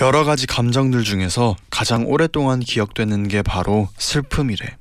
여러 0.00 0.24
가지 0.24 0.46
감정들 0.46 1.04
중에서 1.04 1.56
가장 1.70 2.06
오랫동안 2.06 2.60
기억되는 2.60 3.28
게 3.28 3.42
바로 3.42 3.88
슬픔이래. 3.98 4.76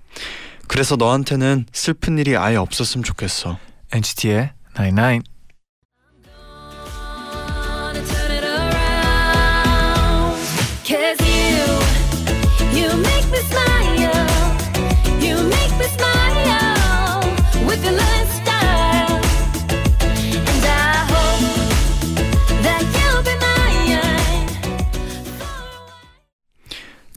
그래서 0.67 0.95
너한테는 0.95 1.65
슬픈 1.73 2.17
일이 2.17 2.37
아예 2.37 2.55
없었으면 2.55 3.03
좋겠어. 3.03 3.57
NCT의 3.91 4.51
Night 4.77 5.01
Night. 5.01 5.31
wanna 7.91 8.05
turn 8.05 8.31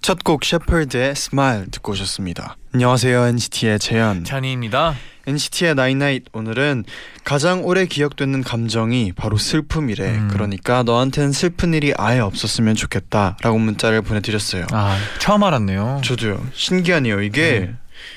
첫 0.05 0.19
곡 0.23 0.45
셰퍼드의 0.45 1.13
Smile 1.13 1.65
듣고 1.71 1.93
오셨습니다. 1.93 2.59
안녕하세요 2.75 3.27
NCT의 3.27 3.79
재현. 3.79 4.23
쟈니입니다. 4.23 4.95
NCT의 5.27 5.75
night 5.75 6.00
night 6.00 6.25
오늘은 6.35 6.85
가장 7.25 7.65
오래 7.65 7.87
기억되는 7.87 8.43
감정이 8.43 9.13
바로 9.17 9.39
슬픔이래. 9.39 10.05
음. 10.11 10.29
그러니까 10.31 10.83
너한테는 10.83 11.33
슬픈 11.33 11.73
일이 11.73 11.95
아예 11.97 12.21
없었으면 12.21 12.75
좋겠다라고 12.75 13.59
문자를 13.59 14.03
보내드렸어요. 14.03 14.67
아 14.73 14.99
처음 15.21 15.43
알았네요. 15.43 16.03
저도요. 16.05 16.49
신기하네요. 16.53 17.23
이게 17.23 17.61
네. 17.61 17.75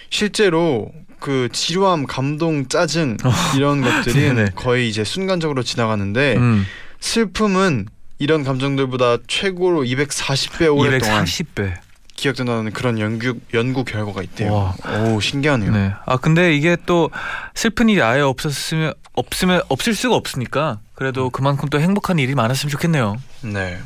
실제로 0.09 0.91
그 1.22 1.47
지루함, 1.53 2.05
감동, 2.05 2.67
짜증 2.67 3.16
이런 3.55 3.79
것들이 3.81 4.27
네네. 4.27 4.49
거의 4.55 4.89
이제 4.89 5.05
순간적으로 5.05 5.63
지나가는데 5.63 6.35
음, 6.35 6.66
슬픔은 6.99 7.85
이런 8.19 8.43
감정들보다 8.43 9.17
최고로 9.27 9.83
240배 9.83 10.75
오랫동안 10.75 11.25
240배. 11.25 11.73
기억된다는 12.15 12.71
그런 12.71 12.97
연구 12.99 13.37
연구 13.53 13.83
결과가 13.83 14.23
있대요. 14.23 14.51
와. 14.51 14.75
오 15.03 15.19
신기하네요. 15.19 15.71
네. 15.71 15.93
아 16.07 16.17
근데 16.17 16.55
이게 16.55 16.75
또 16.88 17.11
슬픈 17.53 17.89
일이 17.89 18.01
아예 18.01 18.21
없었으면 18.21 18.93
없으면 19.13 19.61
없을 19.69 19.93
수가 19.93 20.15
없으니까 20.15 20.79
그래도 20.95 21.29
그만큼 21.29 21.69
또 21.69 21.79
행복한 21.79 22.17
일이 22.17 22.33
많았으면 22.33 22.71
좋겠네요. 22.71 23.17
네. 23.41 23.77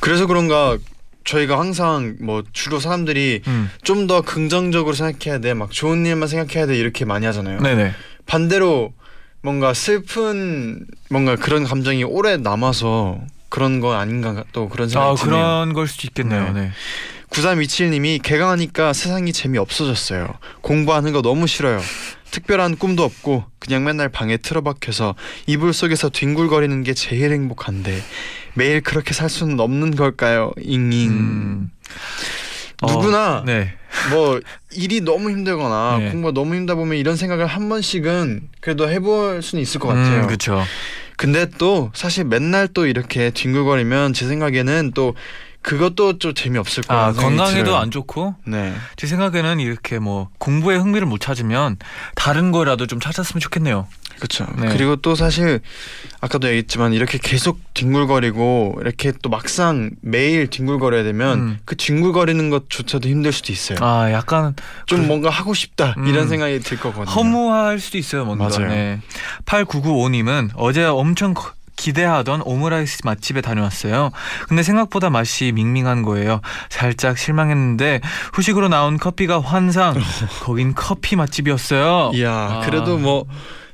그래서 0.00 0.26
그런가 0.26 0.76
저희가 1.24 1.58
항상 1.58 2.16
뭐 2.20 2.42
주로 2.52 2.78
사람들이 2.78 3.40
음. 3.46 3.70
좀더 3.82 4.20
긍정적으로 4.20 4.94
생각해야 4.94 5.40
돼, 5.40 5.54
막 5.54 5.70
좋은 5.70 6.04
일만 6.04 6.28
생각해야 6.28 6.66
돼 6.66 6.76
이렇게 6.76 7.04
많이 7.04 7.24
하잖아요. 7.26 7.60
네네. 7.60 7.92
반대로 8.26 8.92
뭔가 9.40 9.72
슬픈 9.72 10.84
뭔가 11.10 11.36
그런 11.36 11.64
감정이 11.64 12.04
오래 12.04 12.36
남아서 12.36 13.20
그런 13.52 13.80
거 13.80 13.92
아닌가 13.92 14.44
또 14.52 14.70
그런 14.70 14.88
생각이 14.88 15.10
아 15.10 15.14
드네요. 15.14 15.36
그런 15.36 15.72
걸 15.74 15.86
수도 15.86 16.06
있겠네요. 16.06 16.54
네. 16.54 16.60
네. 16.62 16.70
9327님이 17.28 18.22
개강하니까 18.22 18.94
세상이 18.94 19.34
재미없어졌어요. 19.34 20.26
공부하는 20.62 21.12
거 21.12 21.20
너무 21.20 21.46
싫어요. 21.46 21.78
특별한 22.30 22.78
꿈도 22.78 23.04
없고 23.04 23.44
그냥 23.58 23.84
맨날 23.84 24.08
방에 24.08 24.38
틀어박혀서 24.38 25.16
이불 25.46 25.74
속에서 25.74 26.08
뒹굴거리는 26.08 26.82
게 26.82 26.94
제일 26.94 27.30
행복한데 27.32 28.02
매일 28.54 28.80
그렇게 28.80 29.12
살 29.12 29.28
수는 29.28 29.60
없는 29.60 29.96
걸까요? 29.96 30.52
잉잉. 30.58 31.10
음. 31.10 31.70
누구나 32.88 33.40
어, 33.40 33.44
네. 33.44 33.74
뭐 34.10 34.40
일이 34.72 35.02
너무 35.02 35.28
힘들거나 35.28 35.98
네. 35.98 36.10
공부가 36.10 36.32
너무 36.32 36.54
힘들다 36.54 36.74
보면 36.74 36.96
이런 36.96 37.16
생각을 37.16 37.44
한 37.44 37.68
번씩은 37.68 38.48
그래도 38.60 38.88
해볼 38.88 39.42
수는 39.42 39.60
있을 39.60 39.78
것 39.78 39.88
같아요. 39.88 40.22
음, 40.22 40.26
그렇죠. 40.26 40.62
근데 41.22 41.46
또 41.56 41.92
사실 41.94 42.24
맨날 42.24 42.66
또 42.66 42.84
이렇게 42.84 43.30
뒹굴거리면 43.30 44.12
제 44.12 44.26
생각에는 44.26 44.90
또 44.92 45.14
그것도 45.60 46.18
좀 46.18 46.34
재미없을 46.34 46.82
거예요. 46.82 47.00
아 47.00 47.12
건강에도 47.12 47.76
안 47.76 47.92
좋고 47.92 48.34
네. 48.44 48.74
제 48.96 49.06
생각에는 49.06 49.60
이렇게 49.60 50.00
뭐 50.00 50.30
공부에 50.38 50.74
흥미를 50.74 51.06
못 51.06 51.20
찾으면 51.20 51.76
다른 52.16 52.50
거라도 52.50 52.88
좀 52.88 52.98
찾았으면 52.98 53.40
좋겠네요. 53.40 53.86
그렇죠. 54.22 54.46
네. 54.56 54.68
그리고 54.68 54.94
또 54.96 55.16
사실 55.16 55.60
아까도 56.20 56.46
얘기했지만 56.46 56.92
이렇게 56.92 57.18
계속 57.18 57.58
뒹굴거리고 57.74 58.76
이렇게 58.80 59.12
또 59.20 59.28
막상 59.28 59.90
매일 60.00 60.46
뒹굴거려야 60.46 61.02
되면 61.02 61.38
음. 61.38 61.58
그 61.64 61.76
뒹굴거리는 61.76 62.48
것조차도 62.50 63.08
힘들 63.08 63.32
수도 63.32 63.52
있어요. 63.52 63.78
아 63.80 64.12
약간 64.12 64.54
좀 64.86 65.00
그- 65.02 65.06
뭔가 65.06 65.28
하고 65.28 65.54
싶다 65.54 65.94
음. 65.98 66.06
이런 66.06 66.28
생각이 66.28 66.60
들 66.60 66.78
거거든요. 66.78 67.06
허무할 67.12 67.80
수도 67.80 67.98
있어요, 67.98 68.24
뭔가. 68.24 68.48
맞아요. 68.48 68.68
네. 68.68 69.00
8995님은 69.46 70.50
어제 70.54 70.84
엄청 70.84 71.34
거- 71.34 71.50
기대하던 71.74 72.42
오므라이스 72.44 73.00
맛집에 73.04 73.40
다녀왔어요. 73.40 74.12
근데 74.46 74.62
생각보다 74.62 75.10
맛이 75.10 75.50
밍밍한 75.52 76.02
거예요. 76.02 76.40
살짝 76.70 77.18
실망했는데 77.18 78.00
후식으로 78.34 78.68
나온 78.68 78.98
커피가 78.98 79.40
환상. 79.40 79.94
거긴 80.44 80.74
커피 80.76 81.16
맛집이었어요. 81.16 82.12
이야 82.14 82.30
아. 82.32 82.60
그래도 82.64 82.98
뭐 82.98 83.24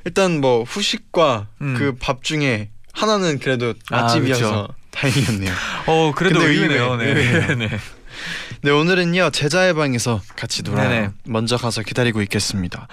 일단 0.09 0.41
뭐 0.41 0.63
후식과 0.63 1.49
음. 1.61 1.75
그밥 1.77 2.23
중에 2.23 2.71
하나는 2.93 3.37
그래도 3.37 3.75
아, 3.91 4.01
맛집이어서 4.01 4.67
그쵸. 4.67 4.75
다행이었네요. 4.89 5.53
어, 5.85 6.11
그래도 6.15 6.41
의외네요. 6.41 6.95
네. 6.95 7.13
네. 7.55 7.69
네 8.63 8.71
오늘은요 8.71 9.29
제자의 9.29 9.75
방에서 9.75 10.19
같이 10.35 10.63
놀아요. 10.63 10.89
네네. 10.89 11.09
먼저 11.25 11.57
가서 11.57 11.83
기다리고 11.83 12.23
있겠습니다. 12.23 12.87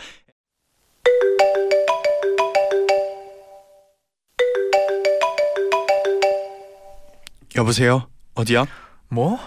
여보세요 7.57 8.09
어디야? 8.35 8.67
뭐? 9.09 9.39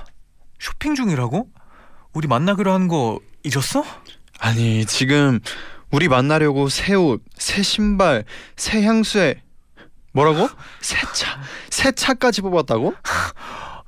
쇼핑 0.59 0.96
중이라고? 0.96 1.47
우리 2.13 2.28
만나기로 2.28 2.72
한 2.74 2.88
거 2.88 3.19
잊었어? 3.44 3.84
아니 4.40 4.86
지금 4.86 5.40
우리 5.92 6.08
만나려고 6.08 6.70
새 6.70 6.94
옷, 6.94 7.24
새 7.36 7.64
신발, 7.64 8.24
새 8.56 8.84
향수에 8.84 9.42
뭐라고? 10.14 10.50
새 10.82 10.98
차, 11.14 11.40
새 11.70 11.92
차까지 11.92 12.42
뽑았다고? 12.42 12.94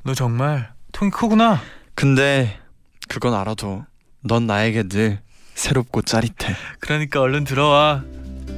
너 0.03 0.13
정말 0.13 0.73
통이 0.91 1.11
크구나. 1.11 1.61
근데 1.93 2.59
그건 3.07 3.33
알아도 3.35 3.85
넌 4.21 4.47
나에게 4.47 4.83
늘 4.83 5.19
새롭고 5.53 6.01
짜릿해. 6.01 6.55
그러니까 6.79 7.21
얼른 7.21 7.43
들어와. 7.43 8.03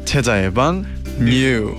재쟈의 0.06 0.53
방 0.53 0.86
new. 1.19 1.75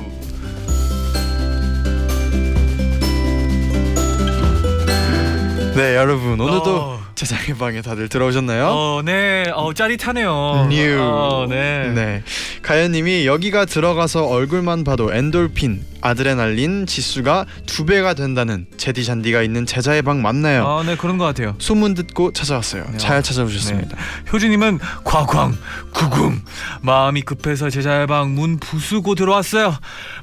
네 5.75 5.97
여러분 5.97 6.41
오늘도 6.41 6.77
어. 6.77 7.04
재쟈의 7.15 7.57
방에 7.59 7.81
다들 7.81 8.09
들어오셨나요? 8.09 8.67
어, 8.69 9.03
네. 9.05 9.45
어, 9.55 9.73
짜릿하네요. 9.73 10.67
new. 10.71 10.99
어, 11.01 11.47
네. 11.49 11.91
네. 11.95 12.23
가연 12.63 12.93
님이 12.93 13.27
여기가 13.27 13.65
들어가서 13.67 14.27
얼굴만 14.27 14.85
봐도 14.85 15.13
엔돌핀, 15.13 15.83
아드레날린 16.01 16.87
지수가 16.87 17.47
두 17.67 17.87
배가 17.87 18.15
된다는 18.15 18.67
재디 18.76 19.05
쟌디가 19.05 19.43
있는 19.43 19.65
재쟈의 19.65 20.03
방 20.03 20.23
맞나요? 20.23 20.67
아, 20.67 20.83
네, 20.83 20.97
그런 20.97 21.17
것 21.19 21.25
같아요. 21.25 21.55
소문 21.59 21.94
듣고 21.94 22.33
찾아왔어요. 22.33 22.85
네. 22.93 22.99
잘 22.99 23.23
찾아오셨습니다. 23.23 23.97
효진 24.33 24.50
님은 24.50 24.81
과광, 25.05 25.56
구궁. 25.93 26.41
마음이 26.83 27.23
급해서 27.23 27.71
재쟈의 27.71 28.06
방 28.09 28.25
문 28.35 28.59
부수고 28.59 29.15
들어왔어요. 29.15 29.77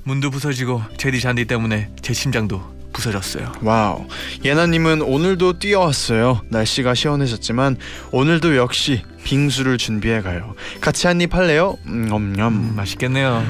문도 0.03 0.31
부서지고 0.31 0.81
재디 0.97 1.21
쟌디 1.21 1.45
때문에 1.45 1.89
제 2.01 2.13
심장도 2.13 2.61
부서졌어요. 2.93 3.51
wow. 3.61 4.07
예나님은 4.43 5.01
오늘도 5.01 5.59
뛰어왔어요. 5.59 6.41
날씨가 6.49 6.93
시원해졌지만 6.93 7.77
오늘도 8.11 8.55
역시 8.57 9.03
빙수를 9.23 9.77
준비해 9.77 10.21
가요. 10.21 10.55
같이 10.81 11.07
한입 11.07 11.35
할래요? 11.35 11.77
음, 11.87 12.09
엄냠. 12.11 12.47
음, 12.47 12.73
맛있겠네요. 12.75 13.43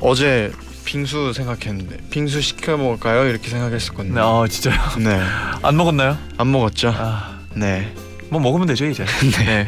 어제 0.00 0.52
빙수 0.84 1.32
생각했는데 1.34 1.98
빙수 2.10 2.40
시켜 2.40 2.76
먹을까요? 2.76 3.28
이렇게 3.28 3.48
생각했었거든요. 3.50 4.14
네, 4.14 4.20
어, 4.20 4.46
진짜요? 4.48 4.80
네. 5.00 5.20
안 5.62 5.76
먹었나요? 5.76 6.16
안 6.38 6.50
먹었죠? 6.50 6.94
아, 6.96 7.38
네. 7.54 7.92
뭐 8.30 8.40
먹으면 8.40 8.66
되죠 8.66 8.86
이제. 8.86 9.04
네. 9.44 9.66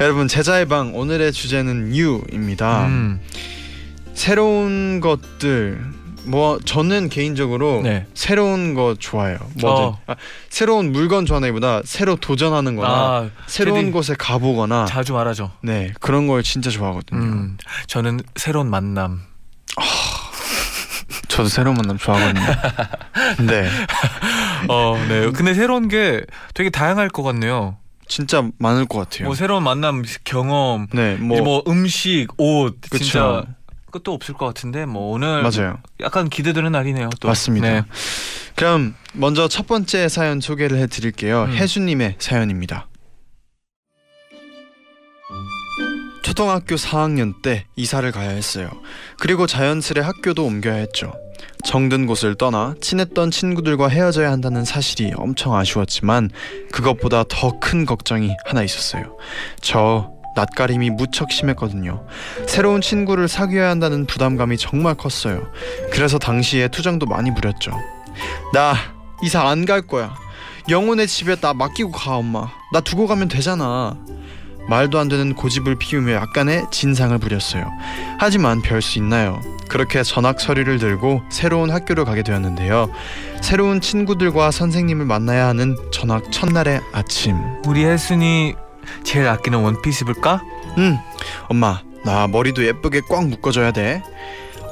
여러분 0.00 0.28
제자의 0.28 0.66
방 0.66 0.94
오늘의 0.94 1.32
주제는 1.32 1.90
뉴입니다. 1.90 2.86
음, 2.86 3.20
새로운 4.14 5.00
것들 5.00 5.84
뭐 6.24 6.58
저는 6.64 7.08
개인적으로 7.08 7.80
네. 7.82 8.06
새로운 8.14 8.74
거 8.74 8.94
좋아해요. 8.98 9.38
뭐든 9.60 9.84
어. 9.84 9.98
아, 10.06 10.16
새로운 10.48 10.92
물건 10.92 11.26
좋아하기보다 11.26 11.82
새로 11.84 12.16
도전하는-거나 12.16 12.88
아, 12.88 13.30
새로운 13.46 13.92
곳에 13.92 14.14
가보거나 14.18 14.86
자주 14.86 15.12
말하죠. 15.12 15.50
네 15.62 15.92
그런 16.00 16.26
걸 16.26 16.42
진짜 16.42 16.70
좋아하거든요. 16.70 17.20
음, 17.20 17.58
저는 17.86 18.20
새로운 18.36 18.70
만남. 18.70 19.22
저도 21.28 21.48
새로운 21.48 21.76
만남 21.76 21.98
좋아하거든요. 21.98 22.46
네, 23.48 23.68
어, 24.68 24.96
네. 25.08 25.30
근데 25.32 25.52
새로운 25.54 25.88
게 25.88 26.24
되게 26.54 26.70
다양할 26.70 27.08
것 27.08 27.22
같네요. 27.24 27.76
진짜 28.06 28.48
많을 28.58 28.86
것 28.86 28.98
같아요. 28.98 29.26
뭐 29.26 29.34
새로운 29.34 29.64
만남, 29.64 30.04
경험, 30.24 30.86
네, 30.92 31.16
뭐, 31.16 31.38
뭐, 31.38 31.44
뭐 31.44 31.62
음식, 31.66 32.28
옷, 32.36 32.80
그쵸. 32.82 33.04
진짜 33.04 33.44
끝도 33.94 34.12
없을 34.12 34.34
것 34.34 34.44
같은데 34.46 34.86
뭐 34.86 35.12
오늘 35.12 35.40
맞아요. 35.42 35.78
약간 36.00 36.28
기대되는 36.28 36.72
날이네요. 36.72 37.10
또. 37.20 37.28
맞습니다. 37.28 37.70
네. 37.70 37.82
그럼 38.56 38.96
먼저 39.12 39.46
첫 39.46 39.68
번째 39.68 40.08
사연 40.08 40.40
소개를 40.40 40.78
해드릴게요. 40.78 41.44
음. 41.44 41.52
혜수님의 41.54 42.16
사연입니다. 42.18 42.88
초등학교 46.24 46.74
4학년 46.74 47.40
때 47.42 47.66
이사를 47.76 48.10
가야 48.10 48.30
했어요. 48.30 48.68
그리고 49.20 49.46
자연스레 49.46 50.00
학교도 50.00 50.44
옮겨야 50.44 50.74
했죠. 50.74 51.12
정든 51.64 52.06
곳을 52.06 52.34
떠나 52.34 52.74
친했던 52.80 53.30
친구들과 53.30 53.88
헤어져야 53.88 54.32
한다는 54.32 54.64
사실이 54.64 55.12
엄청 55.16 55.54
아쉬웠지만 55.54 56.30
그것보다 56.72 57.24
더 57.28 57.60
큰 57.60 57.86
걱정이 57.86 58.34
하나 58.44 58.62
있었어요. 58.64 59.16
저 59.60 60.13
낯가림이 60.34 60.90
무척 60.90 61.30
심했거든요. 61.32 62.04
새로운 62.46 62.80
친구를 62.80 63.28
사귀어야 63.28 63.70
한다는 63.70 64.06
부담감이 64.06 64.56
정말 64.56 64.94
컸어요. 64.94 65.46
그래서 65.92 66.18
당시에 66.18 66.68
투정도 66.68 67.06
많이 67.06 67.32
부렸죠. 67.34 67.72
나 68.52 68.74
이사 69.22 69.48
안 69.48 69.64
갈 69.64 69.82
거야. 69.82 70.14
영혼의 70.68 71.06
집에 71.06 71.36
나 71.36 71.52
맡기고 71.54 71.92
가 71.92 72.16
엄마. 72.16 72.48
나 72.72 72.80
두고 72.80 73.06
가면 73.06 73.28
되잖아. 73.28 73.96
말도 74.68 74.98
안 74.98 75.08
되는 75.08 75.34
고집을 75.34 75.76
피우며 75.76 76.14
약간의 76.14 76.66
진상을 76.70 77.16
부렸어요. 77.18 77.70
하지만 78.18 78.62
별 78.62 78.80
수 78.80 78.98
있나요? 78.98 79.40
그렇게 79.68 80.02
전학 80.02 80.40
서류를 80.40 80.78
들고 80.78 81.22
새로운 81.30 81.70
학교를 81.70 82.04
가게 82.06 82.22
되었는데요. 82.22 82.88
새로운 83.42 83.80
친구들과 83.82 84.50
선생님을 84.50 85.04
만나야 85.04 85.46
하는 85.48 85.76
전학 85.92 86.30
첫날의 86.32 86.80
아침. 86.92 87.36
우리 87.66 87.84
혜순이 87.84 88.54
제일 89.04 89.26
아끼는 89.28 89.60
원피스 89.60 90.04
입을까? 90.04 90.42
응, 90.78 90.98
엄마, 91.48 91.80
나 92.04 92.26
머리도 92.26 92.64
예쁘게 92.66 93.02
꽉 93.08 93.26
묶어줘야 93.28 93.72
돼. 93.72 94.02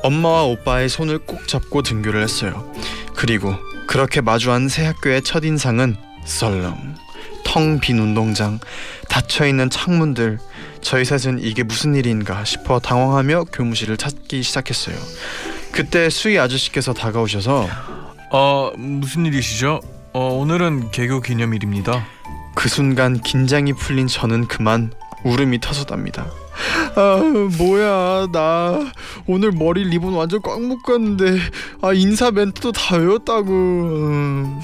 엄마와 0.03 0.45
오빠의 0.45 0.89
손을 0.89 1.19
꼭 1.19 1.47
잡고 1.47 1.83
등교를 1.83 2.23
했어요. 2.23 2.71
그리고 3.15 3.55
그렇게 3.87 4.21
마주한 4.21 4.69
새 4.69 4.85
학교의 4.87 5.23
첫 5.23 5.45
인상은 5.45 5.97
썰렁. 6.25 6.97
텅 7.45 7.81
빈 7.81 7.99
운동장, 7.99 8.59
닫혀 9.09 9.47
있는 9.47 9.69
창문들. 9.69 10.39
저희 10.81 11.05
셋은 11.05 11.39
이게 11.41 11.63
무슨 11.63 11.95
일인가 11.95 12.45
싶어 12.45 12.79
당황하며 12.81 13.45
교무실을 13.53 13.97
찾기 13.97 14.43
시작했어요. 14.43 14.97
그때 15.71 16.11
수희 16.11 16.39
아저씨께서 16.39 16.93
다가오셔서 16.93 17.69
어 18.31 18.73
무슨 18.77 19.27
일이시죠? 19.27 19.81
어 20.13 20.21
오늘은 20.35 20.91
개교 20.91 21.21
기념일입니다. 21.21 22.05
그 22.55 22.69
순간 22.69 23.21
긴장이 23.21 23.73
풀린 23.73 24.07
저는 24.07 24.47
그만 24.47 24.93
울음이 25.25 25.61
터졌답니다. 25.61 26.27
아 26.95 27.23
뭐야 27.59 28.29
나 28.33 28.93
오늘 29.27 29.53
머리 29.53 29.85
리본 29.85 30.13
완전 30.15 30.43
꽉 30.43 30.61
묶었는데 30.61 31.39
아 31.81 31.93
인사 31.93 32.31
멘트도 32.31 32.73
다 32.73 32.97
외웠다고 32.97 33.51
음. 33.53 34.61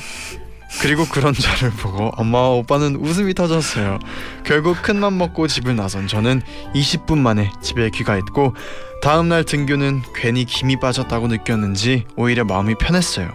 그리고 0.81 1.05
그런 1.07 1.35
저를 1.35 1.71
보고 1.73 2.11
엄마와 2.17 2.51
오빠는 2.51 2.97
웃음이 2.97 3.35
터졌어요 3.35 3.99
결국 4.45 4.81
큰맘 4.83 5.19
먹고 5.19 5.47
집을 5.49 5.77
나선 5.77 6.07
저는 6.07 6.43
20분 6.75 7.19
만에 7.19 7.51
집에 7.61 7.91
귀가했고 7.91 8.55
다음날 9.03 9.45
등교는 9.45 10.03
괜히 10.15 10.45
김이 10.45 10.81
빠졌다고 10.81 11.29
느꼈는지 11.29 12.05
오히려 12.17 12.45
마음이 12.45 12.75
편했어요 12.77 13.31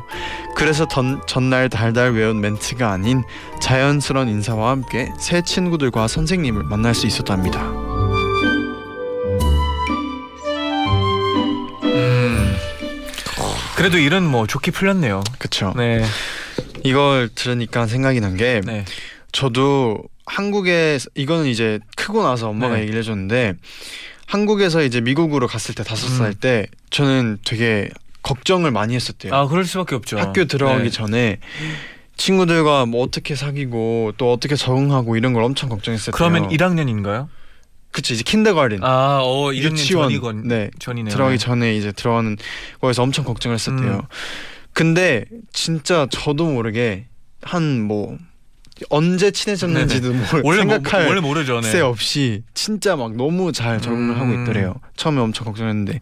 그래서 0.56 0.86
던, 0.86 1.22
전날 1.26 1.70
달달 1.70 2.14
외운 2.14 2.42
멘트가 2.42 2.92
아닌 2.92 3.24
자연스러운 3.62 4.30
인사와 4.30 4.72
함께 4.72 5.12
새 5.20 5.42
친구들과 5.42 6.08
선생님을 6.08 6.64
만날 6.64 6.94
수 6.94 7.08
있었답니다 7.08 7.62
음. 11.84 12.56
그래도 13.76 13.98
일은 13.98 14.24
뭐 14.24 14.48
좋게 14.48 14.72
풀렸네요. 14.72 15.24
그쵸 15.40 15.74
네. 15.76 16.04
이걸 16.84 17.30
들으니까 17.34 17.88
생각이 17.88 18.20
난게 18.20 18.62
네. 18.66 18.86
저도 19.32 20.04
한국에 20.26 21.00
이거는 21.16 21.48
이제 21.48 21.80
크고 21.96 22.24
나서 22.24 22.50
엄마가 22.50 22.76
네. 22.76 22.82
얘기를 22.82 23.00
해줬는데 23.00 23.56
한국에서 24.28 24.84
이제 24.84 25.02
미국으로 25.02 25.48
갔을 25.48 25.76
때 25.76 25.84
다섯 25.84 26.08
음. 26.12 26.18
살때 26.18 26.68
저는 26.90 27.40
되게 27.46 27.90
걱정을 28.22 28.72
많이 28.72 28.96
했었대요. 28.96 29.34
아 29.34 29.48
그럴 29.48 29.66
수밖에 29.66 29.96
없죠. 29.96 30.18
학교 30.18 30.46
들어가기 30.46 30.84
네. 30.84 30.90
전에 30.90 31.40
친구들과 32.16 32.86
뭐 32.86 33.04
어떻게 33.04 33.36
사귀고 33.36 34.14
또 34.18 34.32
어떻게 34.32 34.56
적응하고 34.56 35.18
이런 35.18 35.34
걸 35.34 35.44
엄청 35.44 35.70
걱정했었대요. 35.70 36.14
그러면 36.14 36.50
1학년인가요? 36.50 37.28
그쵸 37.92 38.14
이제 38.14 38.24
킨더가든 38.24 38.84
아, 38.84 39.20
어 39.22 39.52
1학년 39.52 39.74
유치원 39.74 40.10
전이건 40.10 40.48
네 40.48 40.72
전이네요. 40.80 41.12
들어가기 41.14 41.38
네. 41.38 41.44
전에 41.44 41.76
이제 41.76 41.92
들어가는 41.92 42.38
거에서 42.82 43.04
엄청 43.04 43.24
걱정을 43.26 43.56
했었대요. 43.56 43.94
음. 43.94 44.02
근데 44.74 45.26
진짜 45.52 46.08
저도 46.10 46.46
모르게 46.52 47.08
한 47.42 47.82
뭐 47.88 48.18
언제 48.90 49.32
친해졌는지도 49.32 50.14
뭘 50.14 50.42
원래 50.44 50.64
뭐, 50.64 50.74
생각할 50.76 51.08
원래 51.08 51.22
모르죠. 51.22 51.62
네. 51.62 51.70
새 51.72 51.80
없이 51.80 52.44
진짜 52.54 52.96
막 52.96 53.16
너무 53.16 53.52
잘 53.52 53.80
적응을 53.80 54.16
음. 54.16 54.20
하고 54.20 54.42
있더래요. 54.42 54.76
처음에 54.96 55.22
엄청 55.22 55.46
걱정했는데 55.46 56.00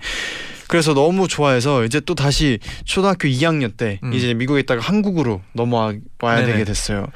그래서 0.68 0.94
너무 0.94 1.28
좋아해서 1.28 1.84
이제 1.84 2.00
또 2.00 2.16
다시 2.16 2.60
초등학교 2.86 3.28
2학년 3.28 3.76
때 3.76 4.00
음. 4.04 4.14
이제 4.14 4.34
미국에 4.34 4.62
있다가 4.62 4.82
한국으로 4.82 5.42
넘어와야. 5.54 6.00
되게 6.46 6.64
됐어요. 6.64 7.08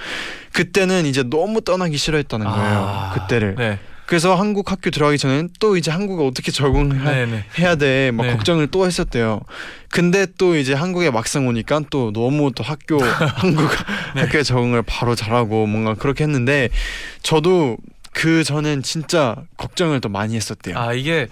그때는 0.52 1.06
이제 1.06 1.24
너무 1.24 1.62
떠나기 1.62 1.98
싫어했다는 1.98 2.46
거예요. 2.46 2.78
아, 2.78 3.14
그때를. 3.14 3.56
네. 3.56 3.80
그래서 4.06 4.36
한국 4.36 4.72
학교 4.72 4.90
들어가기 4.92 5.18
전에는 5.18 5.50
또 5.60 5.78
이제 5.78 5.90
한국에 5.92 6.24
어떻게 6.26 6.52
적응해야 6.52 7.12
네, 7.12 7.26
네. 7.26 7.44
해야 7.58 7.76
돼. 7.76 8.12
막 8.12 8.26
네. 8.28 8.34
걱정을 8.34 8.68
또 8.68 8.86
했었대요. 8.86 9.42
근데 9.90 10.28
또 10.38 10.56
이제 10.56 10.74
한국에 10.74 11.10
막상 11.10 11.48
오니까 11.48 11.82
또 11.90 12.12
너무 12.14 12.52
또 12.54 12.64
학교 12.64 13.00
한국 13.38 13.70
네. 14.16 14.22
학교에 14.22 14.44
적응을 14.44 14.84
바로 14.84 15.16
잘하고 15.16 15.66
뭔가 15.66 15.96
그렇게 15.96 16.24
했는데 16.24 16.70
저도 17.24 17.78
그 18.14 18.44
전엔 18.44 18.84
진짜 18.84 19.36
걱정을 19.58 20.02
또 20.02 20.10
많이 20.10 20.36
했었대요. 20.36 20.78
아, 20.78 20.94
이게 20.94 21.28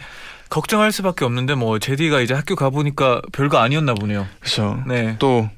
걱정할 0.50 0.92
수밖에 0.92 1.26
없는데 1.26 1.56
뭐 1.56 1.80
제디가 1.80 2.22
이제 2.22 2.34
학교 2.34 2.56
가 2.56 2.70
보니까 2.70 3.22
별거 3.32 3.58
아니었나 3.58 3.94
보네요. 3.94 4.28
그래서 4.40 4.80
네. 4.88 5.16
또 5.20 5.50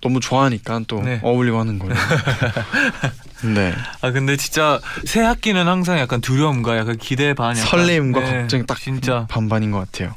너무 0.00 0.20
좋아하니까 0.20 0.82
또 0.86 1.02
네. 1.02 1.18
어울리고 1.22 1.58
하는 1.58 1.78
거예요. 1.78 1.94
네. 3.44 3.74
아 4.00 4.10
근데 4.10 4.36
진짜 4.36 4.80
새 5.04 5.20
학기는 5.20 5.66
항상 5.66 5.98
약간 5.98 6.20
두려움과 6.20 6.76
약간 6.76 6.96
기대 6.96 7.34
반 7.34 7.56
약간, 7.56 7.64
설렘과 7.66 8.20
네, 8.20 8.40
걱정이 8.40 8.66
딱 8.66 8.78
진짜 8.78 9.26
반반인 9.30 9.70
것 9.70 9.78
같아요. 9.78 10.14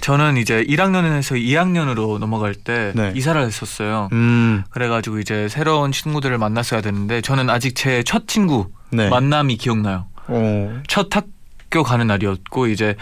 저는 0.00 0.36
이제 0.36 0.64
1학년에서 0.64 1.36
2학년으로 1.40 2.18
넘어갈 2.18 2.54
때 2.54 2.92
네. 2.94 3.12
이사를 3.14 3.40
했었어요. 3.40 4.08
음. 4.12 4.64
그래가지고 4.70 5.18
이제 5.18 5.48
새로운 5.48 5.92
친구들을 5.92 6.36
만났어야 6.38 6.80
되는데 6.80 7.20
저는 7.20 7.50
아직 7.50 7.74
제 7.74 8.02
첫 8.04 8.26
친구 8.28 8.70
네. 8.90 9.08
만남이 9.08 9.56
기억나요. 9.56 10.06
어. 10.28 10.82
첫 10.88 11.08
학교 11.14 11.82
가는 11.82 12.06
날이었고 12.06 12.68
이제 12.68 12.96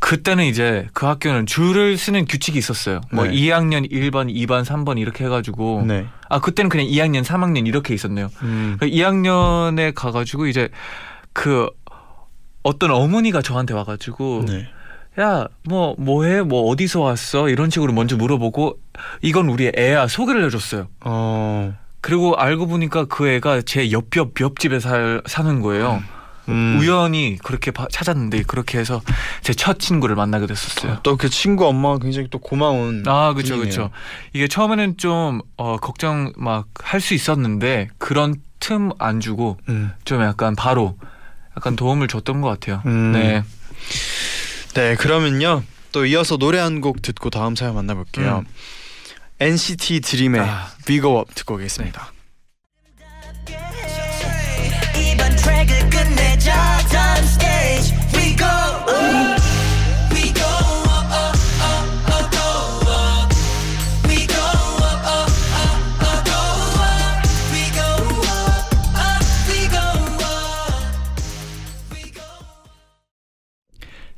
그때는 0.00 0.44
이제 0.44 0.86
그 0.92 1.06
학교는 1.06 1.46
줄을 1.46 1.96
쓰는 1.98 2.24
규칙이 2.24 2.58
있었어요. 2.58 3.00
뭐 3.12 3.24
네. 3.26 3.32
2학년 3.32 3.90
1번, 3.90 4.32
2반, 4.32 4.64
3번 4.64 4.98
이렇게 4.98 5.24
해가지고 5.24 5.84
네. 5.86 6.06
아 6.28 6.40
그때는 6.40 6.68
그냥 6.68 6.86
2학년, 6.86 7.24
3학년 7.24 7.66
이렇게 7.66 7.94
있었네요. 7.94 8.30
음. 8.42 8.76
그 8.78 8.86
2학년에 8.86 9.92
가가지고 9.94 10.46
이제 10.46 10.68
그 11.32 11.68
어떤 12.62 12.90
어머니가 12.90 13.42
저한테 13.42 13.74
와가지고 13.74 14.44
네. 14.46 14.68
야 15.18 15.48
뭐 15.68 15.96
뭐 15.98 16.24
해 16.24 16.42
뭐 16.42 16.70
어디서 16.70 17.00
왔어 17.00 17.48
이런 17.48 17.70
식으로 17.70 17.92
먼저 17.92 18.16
물어보고 18.16 18.78
이건 19.22 19.48
우리 19.48 19.72
애야 19.76 20.06
소개를 20.06 20.44
해줬어요. 20.46 20.86
어. 21.00 21.74
그리고 22.00 22.36
알고 22.36 22.68
보니까 22.68 23.06
그 23.06 23.26
애가 23.28 23.62
제 23.62 23.90
옆옆 23.90 24.40
옆집에 24.40 24.78
살 24.78 25.20
사는 25.26 25.60
거예요. 25.60 26.00
음. 26.48 26.78
우연히 26.80 27.36
그렇게 27.42 27.70
봐- 27.70 27.86
찾았는데 27.90 28.42
그렇게 28.44 28.78
해서 28.78 29.00
제 29.42 29.52
첫 29.54 29.78
친구를 29.78 30.16
만나게 30.16 30.46
됐었어요. 30.46 30.98
또 31.02 31.16
그 31.16 31.28
친구 31.28 31.66
엄마가 31.66 31.98
굉장히 31.98 32.28
또 32.30 32.38
고마운 32.38 33.04
아 33.06 33.32
그렇죠. 33.34 33.58
그렇죠. 33.58 33.90
이게 34.32 34.48
처음에는 34.48 34.96
좀 34.96 35.40
어, 35.56 35.76
걱정 35.76 36.32
막 36.36 36.66
할 36.82 37.00
수 37.00 37.14
있었는데 37.14 37.88
그런 37.98 38.34
틈 38.60 38.90
안 38.98 39.20
주고 39.20 39.56
음. 39.68 39.90
좀 40.04 40.22
약간 40.22 40.56
바로 40.56 40.96
약간 41.56 41.76
도움을 41.76 42.08
줬던 42.08 42.40
것 42.40 42.48
같아요. 42.48 42.82
음. 42.86 43.12
네. 43.12 43.42
네, 44.74 44.94
그러면요. 44.96 45.62
또 45.92 46.04
이어서 46.06 46.36
노래 46.36 46.58
한 46.58 46.80
곡 46.80 47.00
듣고 47.02 47.30
다음 47.30 47.56
사연 47.56 47.74
만나볼게요. 47.74 48.44
음. 48.46 48.52
NCT 49.40 50.00
드림의 50.00 50.40
아. 50.40 50.68
Up 50.90 51.34
듣고 51.34 51.54
오겠습니다. 51.54 52.12
이 52.12 52.17
끝내자 56.48 56.84
다음 56.88 57.24
stage 57.24 57.92
we 58.16 58.34
go 58.36 58.46
up. 58.46 59.40
we 60.14 60.32
go 60.32 60.42
up, 60.88 61.12
up, 61.12 61.36
up, 61.60 61.84
up, 62.08 62.26
go 62.32 62.40
up. 62.88 63.28
we 64.08 64.26
go 64.26 64.40
up, 64.80 65.00
up, 65.04 65.28
up, 65.52 65.76
up, 66.00 66.24
go 66.24 66.40
up. 66.80 67.20
we 67.52 67.62
go 67.76 67.84
up, 68.24 68.64
up, 68.96 69.20
we 69.48 69.68
go 69.68 69.84
up. 70.24 70.88
we 71.92 72.00
go 72.12 72.24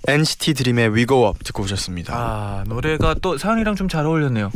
NCT 0.07 0.55
드림의 0.55 0.89
We 0.95 1.07
Go 1.07 1.27
Up 1.29 1.43
듣고 1.45 1.65
오셨습니다. 1.65 2.15
아 2.15 2.65
노래가 2.67 3.15
또 3.21 3.37
사연이랑 3.39 3.75
좀 3.75 3.89
잘 3.89 4.07
어울렸네요. 4.07 4.53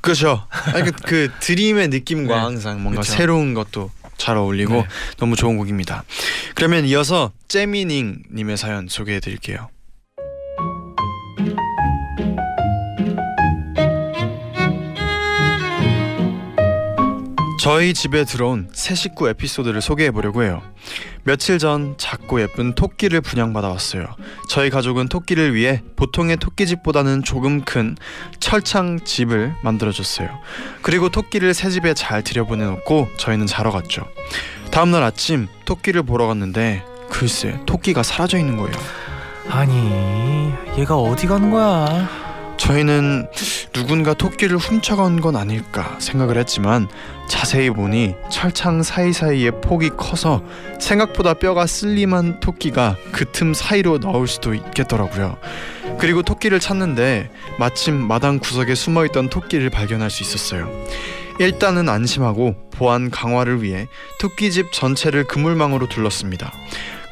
그렇죠. 0.00 0.46
아니, 0.74 0.84
그, 0.84 0.92
그 1.06 1.30
드림의 1.40 1.88
느낌과 1.88 2.36
네. 2.36 2.40
항상 2.40 2.82
뭔가 2.82 3.00
그쵸. 3.00 3.12
새로운 3.14 3.54
것도 3.54 3.90
잘 4.16 4.36
어울리고 4.36 4.74
네. 4.74 4.86
너무 5.18 5.36
좋은 5.36 5.56
곡입니다. 5.56 6.04
그러면 6.54 6.84
이어서 6.86 7.32
재미닝 7.48 8.24
님의 8.32 8.56
사연 8.56 8.88
소개해 8.88 9.20
드릴게요. 9.20 9.68
저희 17.64 17.94
집에 17.94 18.24
들어온 18.24 18.68
새 18.74 18.94
식구 18.94 19.26
에피소드를 19.30 19.80
소개해 19.80 20.10
보려고 20.10 20.42
해요. 20.42 20.60
며칠 21.22 21.58
전 21.58 21.94
작고 21.96 22.42
예쁜 22.42 22.74
토끼를 22.74 23.22
분양받아 23.22 23.68
왔어요. 23.68 24.04
저희 24.50 24.68
가족은 24.68 25.08
토끼를 25.08 25.54
위해 25.54 25.82
보통의 25.96 26.36
토끼집보다는 26.36 27.24
조금 27.24 27.62
큰 27.64 27.96
철창 28.38 29.00
집을 29.02 29.54
만들어 29.62 29.92
줬어요. 29.92 30.28
그리고 30.82 31.08
토끼를 31.08 31.54
새 31.54 31.70
집에 31.70 31.94
잘 31.94 32.22
들여보내 32.22 32.66
놓고 32.66 33.08
저희는 33.16 33.46
자러 33.46 33.70
갔죠. 33.70 34.06
다음 34.70 34.90
날 34.90 35.02
아침 35.02 35.48
토끼를 35.64 36.02
보러 36.02 36.26
갔는데 36.26 36.84
글쎄 37.08 37.58
토끼가 37.64 38.02
사라져 38.02 38.36
있는 38.36 38.58
거예요. 38.58 38.76
아니 39.48 40.52
얘가 40.76 40.98
어디 40.98 41.26
가는 41.26 41.50
거야? 41.50 42.23
저희는 42.56 43.26
누군가 43.72 44.14
토끼를 44.14 44.56
훔쳐간 44.56 45.20
건 45.20 45.36
아닐까 45.36 45.96
생각을 45.98 46.38
했지만 46.38 46.88
자세히 47.28 47.70
보니 47.70 48.14
철창 48.30 48.82
사이사이에 48.82 49.50
폭이 49.62 49.90
커서 49.96 50.42
생각보다 50.80 51.34
뼈가 51.34 51.66
슬림한 51.66 52.40
토끼가 52.40 52.96
그 53.12 53.24
틈 53.32 53.52
사이로 53.52 53.98
나올 53.98 54.28
수도 54.28 54.54
있겠더라고요. 54.54 55.36
그리고 55.98 56.22
토끼를 56.22 56.60
찾는데 56.60 57.30
마침 57.58 57.96
마당 57.96 58.38
구석에 58.38 58.74
숨어 58.74 59.04
있던 59.06 59.28
토끼를 59.28 59.70
발견할 59.70 60.10
수 60.10 60.22
있었어요. 60.22 60.70
일단은 61.40 61.88
안심하고 61.88 62.54
보안 62.70 63.10
강화를 63.10 63.62
위해 63.62 63.88
토끼집 64.20 64.72
전체를 64.72 65.24
그물망으로 65.24 65.88
둘렀습니다. 65.88 66.52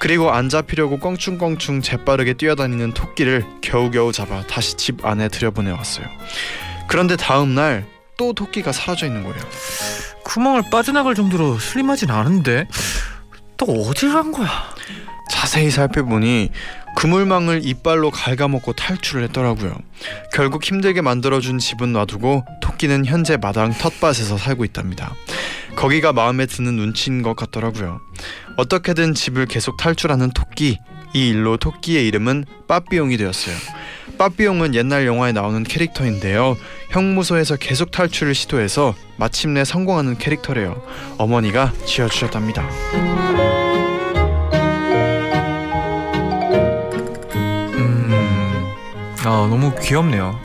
그리고 0.02 0.32
안 0.32 0.49
잡히려고 0.49 0.99
껑충껑충 0.99 1.80
재빠르게 1.80 2.35
뛰어다니는 2.35 2.92
토끼를 2.92 3.44
겨우겨우 3.61 4.12
잡아 4.12 4.42
다시 4.47 4.76
집 4.76 5.06
안에 5.06 5.28
들여보내 5.28 5.71
왔어요. 5.71 6.06
그런데 6.88 7.16
다음 7.16 7.54
날 7.54 7.87
또 8.23 8.32
토끼가 8.32 8.71
사라져 8.71 9.06
있는 9.06 9.25
거예요. 9.25 9.42
구멍을 10.25 10.71
빠져나갈 10.71 11.14
정도로 11.16 11.59
슬림하진 11.59 12.11
않은데 12.11 12.68
또 13.56 13.66
어딜 13.66 14.12
간 14.12 14.30
거야? 14.30 14.49
자세히 15.30 15.71
살펴보니 15.71 16.50
그물망을 16.94 17.62
이빨로 17.64 18.11
갉아먹고 18.11 18.75
탈출을 18.75 19.25
했더라고요. 19.25 19.75
결국 20.32 20.62
힘들게 20.64 21.00
만들어준 21.00 21.59
집은 21.59 21.92
놔두고 21.92 22.44
토끼는 22.61 23.06
현재 23.06 23.37
마당 23.37 23.73
텃밭에서 23.73 24.37
살고 24.37 24.64
있답니다. 24.66 25.14
거기가 25.76 26.12
마음에 26.12 26.47
드는 26.47 26.76
눈치인 26.76 27.23
것 27.23 27.35
같더라고요. 27.37 28.00
어떻게든 28.57 29.14
집을 29.14 29.47
계속 29.47 29.76
탈출하는 29.76 30.31
토끼. 30.31 30.79
이 31.14 31.29
일로 31.29 31.57
토끼의 31.59 32.07
이름은 32.09 32.45
빠삐용이 32.69 33.17
되었어요. 33.19 33.55
빠삐용은 34.19 34.75
옛날 34.75 35.07
영화에 35.07 35.33
나오는 35.33 35.62
캐릭터인데요. 35.64 36.57
형무소에서 36.91 37.57
계속 37.57 37.91
탈출을 37.91 38.35
시도해서 38.35 38.95
마침내 39.17 39.64
성공하는 39.64 40.17
캐릭터래요. 40.19 40.83
어머니가 41.19 41.73
지어주셨답니다. 41.87 42.69
음, 47.75 48.75
아 49.21 49.47
너무 49.50 49.75
귀엽네요. 49.81 50.38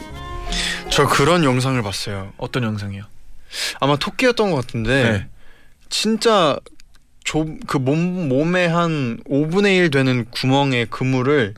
저 0.89 1.05
그런 1.07 1.43
영상을 1.43 1.81
봤어요. 1.81 2.31
어떤 2.37 2.63
영상이요? 2.63 3.03
아마 3.79 3.95
토끼였던 3.95 4.51
것 4.51 4.57
같은데 4.57 5.03
네. 5.11 5.27
진짜 5.89 6.57
좁그몸 7.23 8.29
몸에 8.29 8.67
한 8.67 9.19
5분의 9.29 9.77
1 9.77 9.91
되는 9.91 10.25
구멍에 10.31 10.85
그물을 10.85 11.53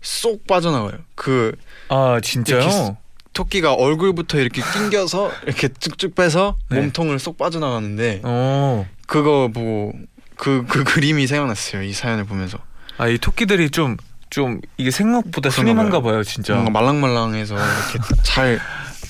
쏙 0.00 0.46
빠져나가요. 0.46 0.98
그 1.14 1.52
아 1.88 2.20
진짜요? 2.22 2.96
토끼가 3.32 3.74
얼굴부터 3.74 4.38
이렇게 4.38 4.62
낑겨서 4.62 5.30
이렇게 5.46 5.68
쭉쭉 5.68 6.14
빼서 6.14 6.56
네. 6.70 6.80
몸통을 6.80 7.18
쏙 7.18 7.36
빠져나가는데 7.38 8.20
어. 8.24 8.86
그거 9.06 9.48
보고 9.52 9.92
그 10.36 10.64
그 10.68 10.84
그림이 10.84 11.26
생각났어요. 11.26 11.82
이 11.82 11.92
사연을 11.92 12.24
보면서 12.24 12.58
아 12.96 13.08
이 13.08 13.18
토끼들이 13.18 13.70
좀좀 13.70 14.60
이게 14.78 14.90
생각보다 14.90 15.50
슬림한가 15.50 16.00
봐요. 16.00 16.12
봐요, 16.12 16.22
진짜. 16.22 16.54
뭔가 16.54 16.70
말랑말랑해서 16.70 17.54
이렇게 17.56 17.98
잘 18.22 18.60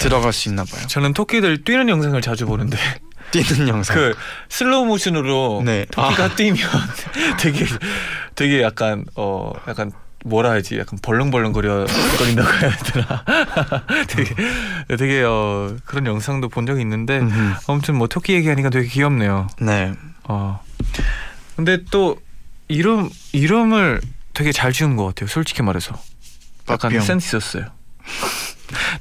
들어갈 0.01 0.33
수 0.33 0.49
있나 0.49 0.65
봐요. 0.65 0.87
저는 0.89 1.13
토끼들 1.13 1.63
뛰는 1.65 1.89
영상을 1.89 2.21
자주 2.23 2.47
보는데 2.47 2.77
뛰는 3.31 3.69
영상. 3.69 3.97
그 3.97 4.15
슬로우 4.49 4.87
모션으로 4.87 5.63
네. 5.65 5.87
토끼가 5.91 6.35
뛰면 6.35 6.59
되게 7.39 7.65
되게 8.35 8.63
약간 8.63 9.05
어 9.15 9.53
약간 9.69 9.93
뭐라 10.25 10.53
해야지 10.53 10.79
약간 10.79 10.99
벌렁벌렁거려 11.01 11.87
거린다고 12.19 12.49
해야 12.49 12.77
되나 12.77 13.25
되게 14.09 14.35
되게 14.99 15.23
어 15.23 15.77
그런 15.85 16.07
영상도 16.07 16.49
본 16.49 16.67
적이 16.67 16.83
있는데 16.83 17.21
음흠. 17.21 17.55
아무튼 17.69 17.97
뭐 17.97 18.07
토끼 18.09 18.33
얘기하니까 18.35 18.71
되게 18.71 18.87
귀엽네요. 18.89 19.49
네. 19.61 19.95
어 20.25 20.61
근데 21.57 21.79
또 21.91 22.19
이름 22.69 23.09
이름을 23.33 24.01
되게 24.35 24.53
잘 24.53 24.73
지은 24.73 24.97
것 24.97 25.05
같아요. 25.07 25.29
솔직히 25.29 25.63
말해서 25.63 25.95
약간. 26.69 26.99
센스 27.01 27.29
있었어요. 27.37 27.67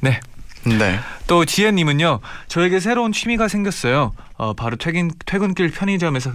네. 0.02 0.20
네. 0.66 1.00
또 1.28 1.46
지혜님은요 1.46 2.20
저에게 2.48 2.80
새로운 2.80 3.12
취미가 3.12 3.48
생겼어요. 3.48 4.14
어, 4.36 4.54
바로 4.54 4.76
퇴근 4.76 5.12
퇴근길 5.26 5.72
편의점에서 5.72 6.32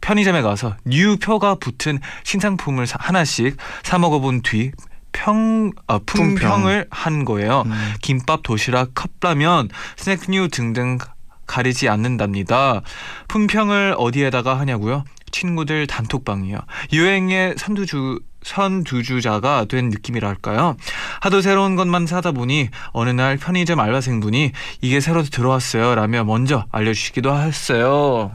편의점에 0.00 0.42
가서 0.42 0.76
new 0.84 1.16
표가 1.18 1.56
붙은 1.56 2.00
신상품을 2.24 2.86
사- 2.86 2.96
하나씩 3.00 3.56
사 3.82 3.98
먹어본 3.98 4.42
뒤 4.42 4.72
평, 5.12 5.72
어, 5.88 5.98
품평을 6.06 6.86
한 6.90 7.24
거예요. 7.24 7.62
음. 7.66 7.94
김밥, 8.00 8.42
도시락, 8.42 8.94
컵라면, 8.94 9.68
스낵류 9.96 10.48
등등 10.48 10.98
가리지 11.46 11.88
않는답니다. 11.88 12.80
품평을 13.28 13.96
어디에다가 13.98 14.58
하냐고요? 14.58 15.04
친구들 15.32 15.86
단톡방이요. 15.88 16.58
유행의 16.92 17.54
선두주 17.58 18.20
선두주자가 18.42 19.66
된 19.66 19.90
느낌이랄까요? 19.90 20.76
하도 21.20 21.40
새로운 21.40 21.76
것만 21.76 22.06
사다 22.06 22.32
보니 22.32 22.68
어느 22.92 23.10
날 23.10 23.36
편의점 23.36 23.80
알바생분이 23.80 24.52
이게 24.80 25.00
새로 25.00 25.22
들어왔어요 25.22 25.94
라며 25.94 26.24
먼저 26.24 26.64
알려주시기도 26.72 27.36
했어요. 27.38 28.32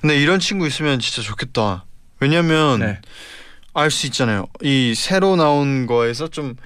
근데 0.00 0.16
이런 0.18 0.40
친구 0.40 0.66
있으면 0.66 0.98
진짜 1.00 1.22
좋겠다. 1.22 1.84
왜냐면 2.20 2.80
네. 2.80 3.00
알수 3.74 4.06
있잖아요. 4.06 4.46
이 4.62 4.94
새로 4.96 5.36
나온 5.36 5.86
거에서 5.86 6.28
좀 6.28 6.56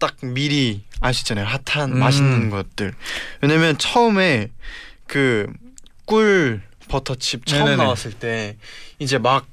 딱 0.00 0.16
미리 0.22 0.82
알 1.00 1.14
수 1.14 1.22
있잖아요. 1.22 1.46
핫한 1.46 1.92
음. 1.92 1.98
맛있는 1.98 2.50
것들. 2.50 2.94
왜냐면 3.40 3.78
처음에 3.78 4.48
그 5.06 5.46
꿀 6.06 6.60
버터칩 6.88 7.46
처음 7.46 7.60
네네네. 7.64 7.82
나왔을 7.82 8.12
때 8.12 8.58
이제 8.98 9.16
막 9.16 9.46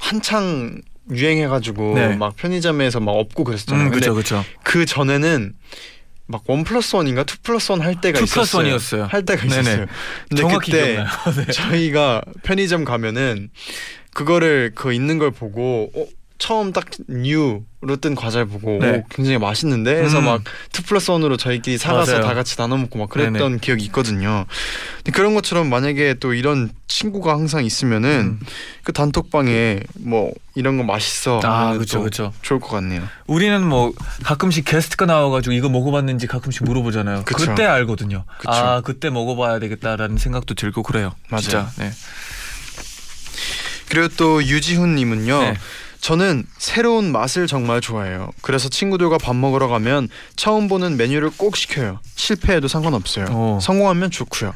한창 0.00 0.80
유행해가지고 1.10 1.94
네. 1.94 2.16
막 2.16 2.34
편의점에서 2.36 3.00
막 3.00 3.12
없고 3.12 3.44
그랬었잖아요. 3.44 3.86
음, 3.86 3.90
그렇죠, 3.90 4.14
그렇죠. 4.14 4.44
그 4.62 4.86
전에는 4.86 5.52
막 6.26 6.42
one 6.46 6.64
plus 6.64 6.96
one인가 6.96 7.22
two 7.24 7.36
plus 7.42 7.70
one 7.72 7.82
할 7.82 8.00
때가 8.00 8.18
two 8.18 8.24
있었어요. 8.24 8.34
plus 8.34 8.56
one이었어요. 8.56 9.04
할 9.04 9.24
때가 9.26 9.42
네네. 9.42 9.60
있었어요. 9.60 9.86
근데 10.30 10.40
정확히 10.42 10.70
그때. 10.72 11.04
네. 11.46 11.52
저희가 11.52 12.22
편의점 12.42 12.84
가면은 12.84 13.50
그거를 14.14 14.72
그 14.74 14.92
있는 14.94 15.18
걸 15.18 15.30
보고 15.30 15.90
어 15.94 16.06
처음 16.44 16.74
딱 16.74 16.84
뉴로 17.08 17.96
뜬 18.02 18.14
과자를 18.14 18.46
보고 18.46 18.76
네. 18.78 18.98
오, 18.98 19.04
굉장히 19.08 19.38
맛있는데 19.38 19.96
해서 20.02 20.18
음. 20.18 20.26
막2 20.26 20.86
플러스 20.86 21.10
1으로 21.10 21.38
저희끼리 21.38 21.78
사가서 21.78 22.12
맞아요. 22.12 22.26
다 22.26 22.34
같이 22.34 22.54
나눠 22.58 22.76
먹고 22.76 22.98
막 22.98 23.08
그랬던 23.08 23.38
네네. 23.38 23.58
기억이 23.62 23.82
있거든요. 23.86 24.44
근데 24.98 25.12
그런 25.12 25.34
것처럼 25.34 25.70
만약에 25.70 26.16
또 26.20 26.34
이런 26.34 26.70
친구가 26.86 27.32
항상 27.32 27.64
있으면은 27.64 28.38
음. 28.42 28.46
그 28.82 28.92
단톡방에 28.92 29.80
뭐 30.00 30.32
이런 30.54 30.76
거 30.76 30.84
맛있어 30.84 31.40
아 31.42 31.72
그렇죠 31.72 31.96
또 31.96 32.00
그렇죠. 32.00 32.32
좋을 32.42 32.60
것 32.60 32.68
같네요. 32.68 33.02
우리는 33.26 33.66
뭐 33.66 33.94
가끔씩 34.24 34.66
게스트가 34.66 35.06
나와 35.06 35.30
가지고 35.30 35.54
이거 35.54 35.70
먹어 35.70 35.92
봤는지 35.92 36.26
가끔씩 36.26 36.64
물어보잖아요. 36.64 37.22
그쵸. 37.24 37.46
그때 37.46 37.64
알거든요. 37.64 38.26
그쵸. 38.36 38.52
아 38.52 38.82
그때 38.82 39.08
먹어 39.08 39.34
봐야 39.34 39.58
되겠다라는 39.60 40.18
생각도 40.18 40.52
들고 40.52 40.82
그래요. 40.82 41.14
맞아요. 41.30 41.40
진짜. 41.40 41.70
네. 41.78 41.90
그리고 43.88 44.08
또 44.18 44.44
유지훈 44.44 44.94
님은요. 44.94 45.40
네. 45.40 45.54
저는 46.08 46.44
새로운 46.58 47.12
맛을 47.12 47.46
정말 47.46 47.80
좋아해요. 47.80 48.28
그래서 48.42 48.68
친구들과 48.68 49.16
밥 49.16 49.34
먹으러 49.34 49.68
가면 49.68 50.10
처음 50.36 50.68
보는 50.68 50.98
메뉴를 50.98 51.30
꼭 51.34 51.56
시켜요. 51.56 51.98
실패해도 52.14 52.68
상관없어요. 52.68 53.24
오. 53.34 53.58
성공하면 53.58 54.10
좋고요. 54.10 54.52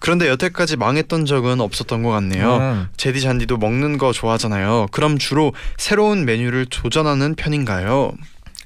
그런데 0.00 0.26
여태까지 0.28 0.76
망했던 0.76 1.26
적은 1.26 1.60
없었던 1.60 2.02
것 2.02 2.10
같네요. 2.10 2.56
음. 2.56 2.88
제디 2.96 3.20
잔디도 3.20 3.58
먹는 3.58 3.98
거 3.98 4.10
좋아하잖아요. 4.12 4.88
그럼 4.90 5.16
주로 5.18 5.52
새로운 5.78 6.24
메뉴를 6.24 6.66
도전하는 6.66 7.36
편인가요? 7.36 8.10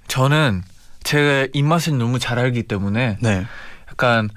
저는 0.08 0.62
제 1.02 1.50
입맛을 1.52 1.98
너무 1.98 2.18
잘 2.18 2.38
알기 2.38 2.62
때문에 2.62 3.18
네. 3.20 3.44
약간 3.90 4.30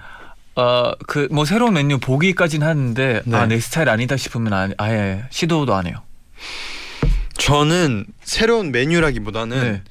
어 0.56 0.91
그 1.08 1.29
뭐 1.32 1.46
새로운 1.46 1.74
메뉴 1.74 2.00
보기까진 2.00 2.63
하는데 2.63 3.22
네. 3.24 3.38
아내 3.38 3.58
스타일 3.62 3.88
아니다 3.88 4.17
싶으면 4.17 4.51
아, 4.51 4.67
아예 4.77 5.24
시도도 5.29 5.74
안 5.74 5.88
해요. 5.88 6.01
저는 7.38 8.06
새로운 8.24 8.72
메뉴라기보다는 8.72 9.60
네. 9.60 9.84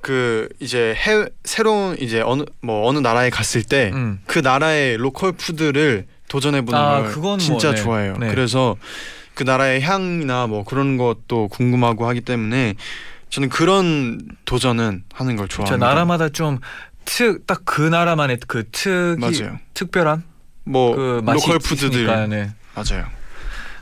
그 0.00 0.48
이제 0.60 0.94
해 0.94 1.26
새로운 1.44 1.96
이제 2.00 2.20
어느 2.20 2.44
뭐 2.60 2.88
어느 2.88 2.98
나라에 2.98 3.30
갔을 3.30 3.62
때 3.62 3.90
음. 3.94 4.20
그 4.26 4.38
나라의 4.38 4.96
로컬 4.96 5.32
푸드를 5.32 6.06
도전해 6.28 6.60
보는 6.62 6.78
아, 6.78 7.02
걸 7.02 7.12
뭐, 7.16 7.38
진짜 7.38 7.72
네. 7.72 7.82
좋아해요. 7.82 8.16
네. 8.18 8.28
그래서 8.28 8.76
그 9.34 9.42
나라의 9.42 9.82
향이나 9.82 10.46
뭐 10.46 10.64
그런 10.64 10.96
것도 10.96 11.48
궁금하고 11.48 12.06
하기 12.08 12.20
때문에 12.22 12.74
저는 13.30 13.48
그런 13.48 14.20
도전은 14.44 15.04
하는 15.12 15.36
걸저 15.36 15.56
좋아합니다. 15.64 15.86
나라마다 15.86 16.28
좀 16.28 16.60
특 17.06 17.46
딱 17.46 17.62
그 17.64 17.82
나라만의 17.82 18.38
그 18.46 18.64
특이 18.70 19.20
맞아요. 19.20 19.58
특별한 19.74 20.24
뭐그 20.64 21.22
맛이 21.24 21.46
로컬 21.46 21.58
푸드들 21.60 22.28
네. 22.28 22.50
맞아요. 22.74 23.06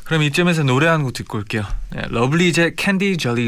그럼 0.04 0.22
이쯤에서 0.22 0.62
노래 0.64 0.86
한 0.86 1.02
곡 1.02 1.12
듣고 1.14 1.38
올게요. 1.38 1.64
네, 1.90 2.02
러블리즈의 2.08 2.76
캔디 2.76 3.16
절 3.16 3.38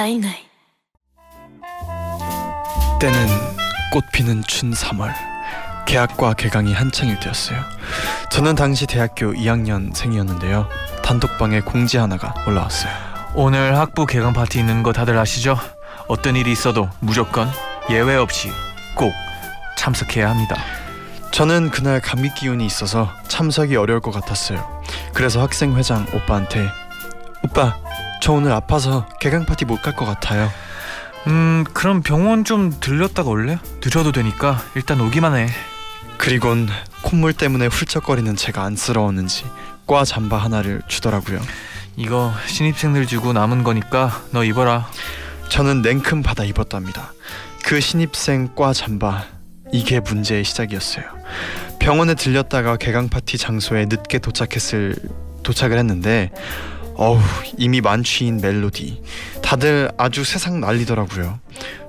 나이나이 0.00 0.32
때는 2.98 3.28
꽃피는 3.92 4.44
춘 4.46 4.72
3월 4.72 5.12
개학과 5.86 6.32
개강이 6.32 6.72
한창일 6.72 7.20
때였어요. 7.20 7.60
저는 8.30 8.54
당시 8.54 8.86
대학교 8.86 9.34
2학년생이었는데요. 9.34 10.68
단톡방에 11.02 11.60
공지 11.60 11.98
하나가 11.98 12.32
올라왔어요. 12.46 12.90
오늘 13.34 13.76
학부 13.76 14.06
개강 14.06 14.32
파티 14.32 14.60
있는 14.60 14.82
거 14.82 14.94
다들 14.94 15.18
아시죠? 15.18 15.58
어떤 16.08 16.34
일이 16.34 16.50
있어도 16.50 16.88
무조건 17.00 17.50
예외 17.90 18.16
없이 18.16 18.48
꼭 18.94 19.12
참석해야 19.76 20.30
합니다. 20.30 20.56
저는 21.30 21.68
그날 21.68 22.00
감기 22.00 22.32
기운이 22.32 22.64
있어서 22.64 23.12
참석이 23.28 23.76
어려울 23.76 24.00
것 24.00 24.12
같았어요. 24.12 24.82
그래서 25.12 25.42
학생 25.42 25.76
회장 25.76 26.06
오빠한테 26.14 26.68
오빠 27.44 27.76
저 28.20 28.32
오늘 28.32 28.52
아파서 28.52 29.06
개강 29.20 29.46
파티 29.46 29.64
못 29.64 29.82
갈 29.82 29.94
것 29.94 30.04
같아요. 30.04 30.50
음, 31.26 31.64
그럼 31.72 32.02
병원 32.02 32.44
좀 32.44 32.74
들렸다가 32.80 33.28
올래? 33.30 33.58
늦어도 33.84 34.12
되니까 34.12 34.62
일단 34.74 35.00
오기만 35.00 35.36
해. 35.36 35.48
그리곤 36.18 36.68
콧물 37.02 37.32
때문에 37.32 37.66
훌쩍거리는 37.66 38.36
제가 38.36 38.62
안쓰러웠는지 38.64 39.44
과 39.86 40.04
잠바 40.04 40.36
하나를 40.36 40.82
주더라고요. 40.86 41.40
이거 41.96 42.32
신입생들 42.46 43.06
주고 43.06 43.32
남은 43.32 43.64
거니까 43.64 44.22
너 44.30 44.44
입어라. 44.44 44.88
저는 45.48 45.82
냉큼 45.82 46.22
받아 46.22 46.44
입었답니다. 46.44 47.12
그 47.64 47.80
신입생 47.80 48.54
과 48.54 48.72
잠바 48.72 49.24
이게 49.72 50.00
문제의 50.00 50.44
시작이었어요. 50.44 51.04
병원에 51.78 52.14
들렸다가 52.14 52.76
개강 52.76 53.08
파티 53.08 53.38
장소에 53.38 53.86
늦게 53.86 54.18
도착했을 54.18 54.94
도착을 55.42 55.78
했는데 55.78 56.30
어우 57.00 57.18
이미 57.56 57.80
만취인 57.80 58.42
멜로디 58.42 59.02
다들 59.42 59.90
아주 59.96 60.22
세상 60.22 60.60
난리더라고요. 60.60 61.40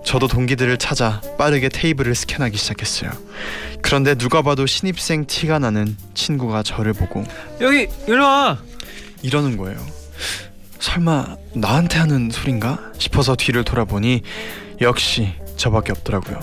저도 0.06 0.30
동기들을 0.30 0.78
찾아 0.78 1.19
빠르게 1.38 1.67
테이블을 1.67 2.15
스캔하기 2.15 2.56
시작했어요. 2.56 3.12
그런데 3.82 4.15
누가 4.15 4.41
봐도 4.41 4.65
신입생 4.65 5.28
티가 5.28 5.60
나는 5.60 5.97
친구가 6.13 6.63
저를 6.63 6.93
보고 6.93 7.26
여기 7.60 7.89
일로 8.08 8.24
와. 8.24 8.58
이러는 9.21 9.58
거예요. 9.58 9.86
설마 10.80 11.36
나한테 11.56 12.00
하는 12.00 12.30
소린가 12.32 12.80
싶어서 12.97 13.36
뒤를 13.36 13.65
돌아보니 13.65 14.21
역시 14.80 15.34
저밖에 15.58 15.91
없더라고요. 15.91 16.39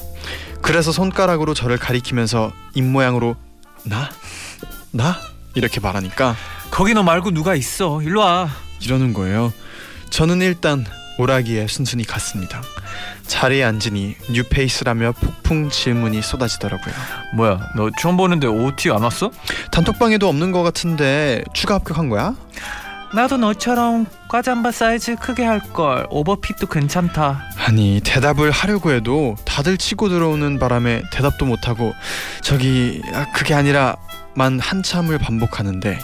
그래서 0.61 0.93
손가락으로 0.93 1.55
저를 1.55 1.79
가리키면서 1.79 2.53
입 2.75 2.85
모양으로 2.85 3.35
나? 3.85 4.11
나? 4.91 5.19
이렇게 5.55 5.81
말하니까 5.81 6.37
거기 6.71 6.95
너 6.95 7.03
말고 7.03 7.31
누가 7.33 7.55
있어? 7.55 8.01
일로 8.03 8.21
와. 8.21 8.49
이러는 8.81 9.13
거예요. 9.13 9.53
저는 10.11 10.41
일단 10.43 10.85
오라기에 11.19 11.67
순순히 11.67 12.05
갔습니다. 12.05 12.63
자리에 13.27 13.65
앉으니 13.65 14.15
뉴페이스라며 14.33 15.13
폭풍 15.13 15.69
질문이 15.71 16.23
쏟아지더라고요. 16.23 16.95
뭐야? 17.35 17.59
너 17.77 17.91
처음 18.01 18.17
보는데 18.17 18.47
OT 18.47 18.91
안 18.91 19.03
왔어? 19.03 19.31
단톡방에도 19.73 20.29
없는 20.29 20.53
것 20.53 20.63
같은데 20.63 21.43
추가 21.53 21.75
합격한 21.75 22.09
거야? 22.09 22.35
나도 23.15 23.39
너처럼 23.39 24.07
과잠바 24.29 24.71
사이즈 24.71 25.17
크게 25.17 25.45
할 25.45 25.61
걸. 25.61 26.07
오버핏도 26.11 26.67
괜찮다. 26.69 27.43
아니 27.67 28.01
대답을 28.05 28.51
하려고 28.51 28.93
해도 28.93 29.35
다들 29.45 29.77
치고 29.79 30.09
들어오는 30.11 30.59
바람에 30.59 31.03
대답도 31.13 31.47
못하고 31.47 31.95
저기 32.43 33.03
아, 33.15 33.27
그게 33.35 33.55
아니라만 33.55 34.61
한참을 34.61 35.19
반복하는데 35.19 35.99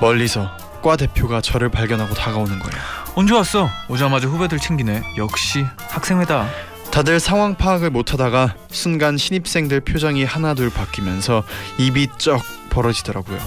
멀리서 0.00 0.50
과 0.82 0.96
대표가 0.96 1.40
저를 1.40 1.68
발견하고 1.70 2.14
다가오는 2.14 2.58
거예요. 2.58 2.82
언제 3.16 3.34
왔어? 3.34 3.68
오자마자 3.88 4.28
후배들 4.28 4.58
챙기네. 4.58 5.02
역시 5.16 5.66
학생회다. 5.88 6.48
다들 6.92 7.20
상황 7.20 7.54
파악을 7.54 7.90
못하다가 7.90 8.54
순간 8.70 9.16
신입생들 9.16 9.80
표정이 9.80 10.24
하나둘 10.24 10.70
바뀌면서 10.70 11.42
입이 11.78 12.08
쩍 12.18 12.40
벌어지더라고요. 12.70 13.38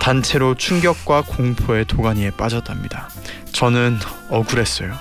단체로 0.00 0.54
충격과 0.54 1.22
공포의 1.22 1.86
도가니에 1.86 2.32
빠졌답니다. 2.32 3.08
저는 3.52 3.98
억울했어요. 4.30 4.92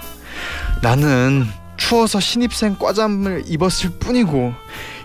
나는 0.81 1.47
추워서 1.75 2.19
신입생 2.19 2.77
과잠을 2.77 3.43
입었을 3.47 3.97
뿐이고 3.99 4.53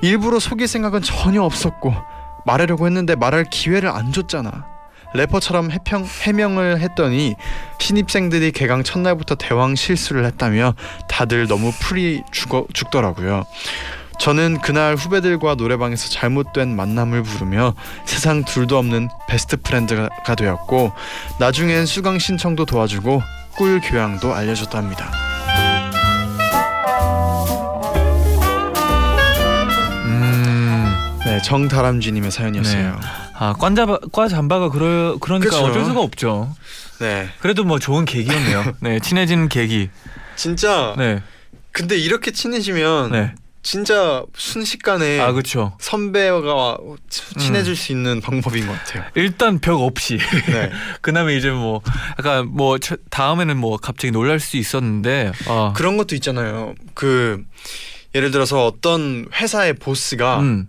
일부러 0.03 0.39
속일 0.39 0.69
생각은 0.69 1.03
전혀 1.03 1.43
없었고 1.43 1.95
말하려고 2.45 2.87
했는데 2.87 3.17
말할 3.17 3.45
기회를 3.51 3.89
안 3.89 4.13
줬잖아. 4.13 4.78
래퍼처럼 5.15 5.71
해평, 5.71 6.07
해명을 6.23 6.81
했더니 6.81 7.35
신입생들이 7.79 8.53
개강 8.53 8.85
첫날부터 8.85 9.37
대왕 9.37 9.75
실수를 9.75 10.25
했다며 10.27 10.75
다들 11.09 11.47
너무 11.47 11.73
풀이 11.81 12.23
죽어, 12.31 12.67
죽더라고요. 12.73 13.45
저는 14.19 14.61
그날 14.61 14.97
후배들과 14.97 15.55
노래방에서 15.55 16.09
잘못된 16.11 16.75
만남을 16.75 17.23
부르며 17.23 17.75
세상 18.05 18.45
둘도 18.45 18.77
없는 18.77 19.09
best 19.29 19.57
friend가 19.57 20.35
되었고 20.37 20.93
나중엔 21.39 21.87
수강 21.87 22.19
신청도 22.19 22.67
도와주고 22.67 23.23
꿀 23.57 23.81
교양도 23.81 24.35
알려줬답니다. 24.35 25.11
음. 30.07 30.95
네, 31.25 31.41
정다람쥐님의 31.43 32.31
사연이었어요. 32.33 33.28
아, 33.39 33.53
관자바, 33.53 33.99
과 34.13 34.29
잠바가 34.29 34.71
그러, 34.71 35.17
그러니까 35.21 35.51
그쵸. 35.51 35.65
어쩔 35.65 35.85
수가 35.85 36.01
없죠. 36.01 36.55
네, 37.01 37.29
그래도 37.39 37.65
뭐 37.65 37.79
좋은 37.79 38.05
계기였네요. 38.05 38.75
네, 38.81 38.99
친해지는 39.01 39.49
계기. 39.49 39.91
진짜. 40.37 40.95
네, 40.99 41.23
근데 41.73 41.97
이렇게 41.97 42.31
친해지면 42.33 43.13
네. 43.13 43.35
진짜 43.63 44.25
순식간에 44.37 45.21
아, 45.21 45.33
그렇죠. 45.33 45.77
선배가 45.81 46.79
친해질 47.39 47.77
수 47.77 47.93
있는 47.93 48.21
방법인 48.21 48.67
것 48.67 48.73
같아요. 48.73 49.05
일단 49.15 49.59
벽 49.59 49.81
없이. 49.83 50.19
네. 50.47 50.71
그다음에 51.03 51.37
이제 51.37 51.51
뭐 51.51 51.83
약간 52.19 52.49
뭐 52.49 52.79
저- 52.79 52.97
다음에는 53.11 53.57
뭐 53.57 53.77
갑자기 53.77 54.11
놀랄 54.11 54.41
수 54.41 54.57
있었는데 54.57 55.33
아, 55.49 55.73
그런 55.77 55.97
것도 55.97 56.15
있잖아요. 56.15 56.75
그 56.95 57.43
예를 58.15 58.31
들어서 58.31 58.65
어떤 58.67 59.27
회사의 59.35 59.75
보스가 59.75 60.41
음, 60.41 60.69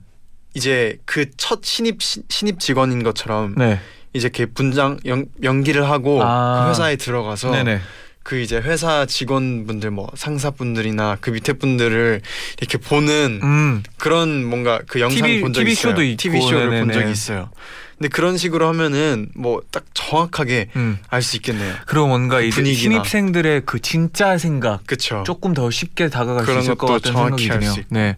이제 0.60 0.98
그 1.06 1.26
첫 1.38 1.64
신입 1.64 2.02
시- 2.04 2.24
신입 2.28 2.60
직원인 2.60 3.02
것처럼 3.02 3.56
네, 3.58 3.80
이제 4.14 4.28
이렇게 4.28 4.46
분장 4.46 5.00
연, 5.06 5.26
연기를 5.42 5.90
하고 5.90 6.22
아. 6.22 6.64
그 6.66 6.70
회사에 6.72 6.98
들어가서 6.98 7.52
네네, 7.52 7.80
그 8.24 8.40
이제 8.42 8.58
회사 8.58 9.06
직원분들 9.06 9.90
뭐 9.92 10.10
상사분들이나 10.16 11.18
그 11.22 11.30
밑에 11.30 11.54
분들을 11.54 12.22
이렇게 12.60 12.78
보는 12.78 13.40
음, 13.42 13.84
그런 13.98 14.44
뭔가 14.44 14.82
그 14.86 15.00
영상 15.00 15.28
TV 15.28 15.42
본 15.42 15.54
적이 15.54 15.64
TV 15.66 15.72
있어요. 15.74 15.92
쇼도 15.94 16.04
있고, 16.04 16.18
TV 16.18 16.42
쇼를 16.42 16.66
본 16.66 16.72
네네네. 16.88 16.94
적이 16.94 17.12
있어요. 17.12 17.50
근데 17.98 18.10
그런 18.10 18.38
식으로 18.38 18.68
하면은 18.70 19.30
뭐 19.36 19.62
딱 19.72 19.84
정확하게 19.94 20.70
음. 20.76 20.98
알수 21.10 21.36
있겠네요. 21.38 21.74
그리고 21.86 22.08
뭔가 22.08 22.38
그 22.40 22.46
이제 22.46 22.56
분위기나. 22.56 23.04
신입생들의 23.04 23.62
그 23.66 23.80
진짜 23.80 24.38
생각 24.38 24.86
그렇죠. 24.86 25.24
조금 25.26 25.54
더 25.54 25.70
쉽게 25.72 26.10
다가갈 26.10 26.46
수 26.46 26.60
있을 26.60 26.76
것 26.76 27.02
정확히 27.04 27.46
생각이 27.46 27.52
알 27.52 27.60
드네요. 27.60 27.86
네, 27.90 28.16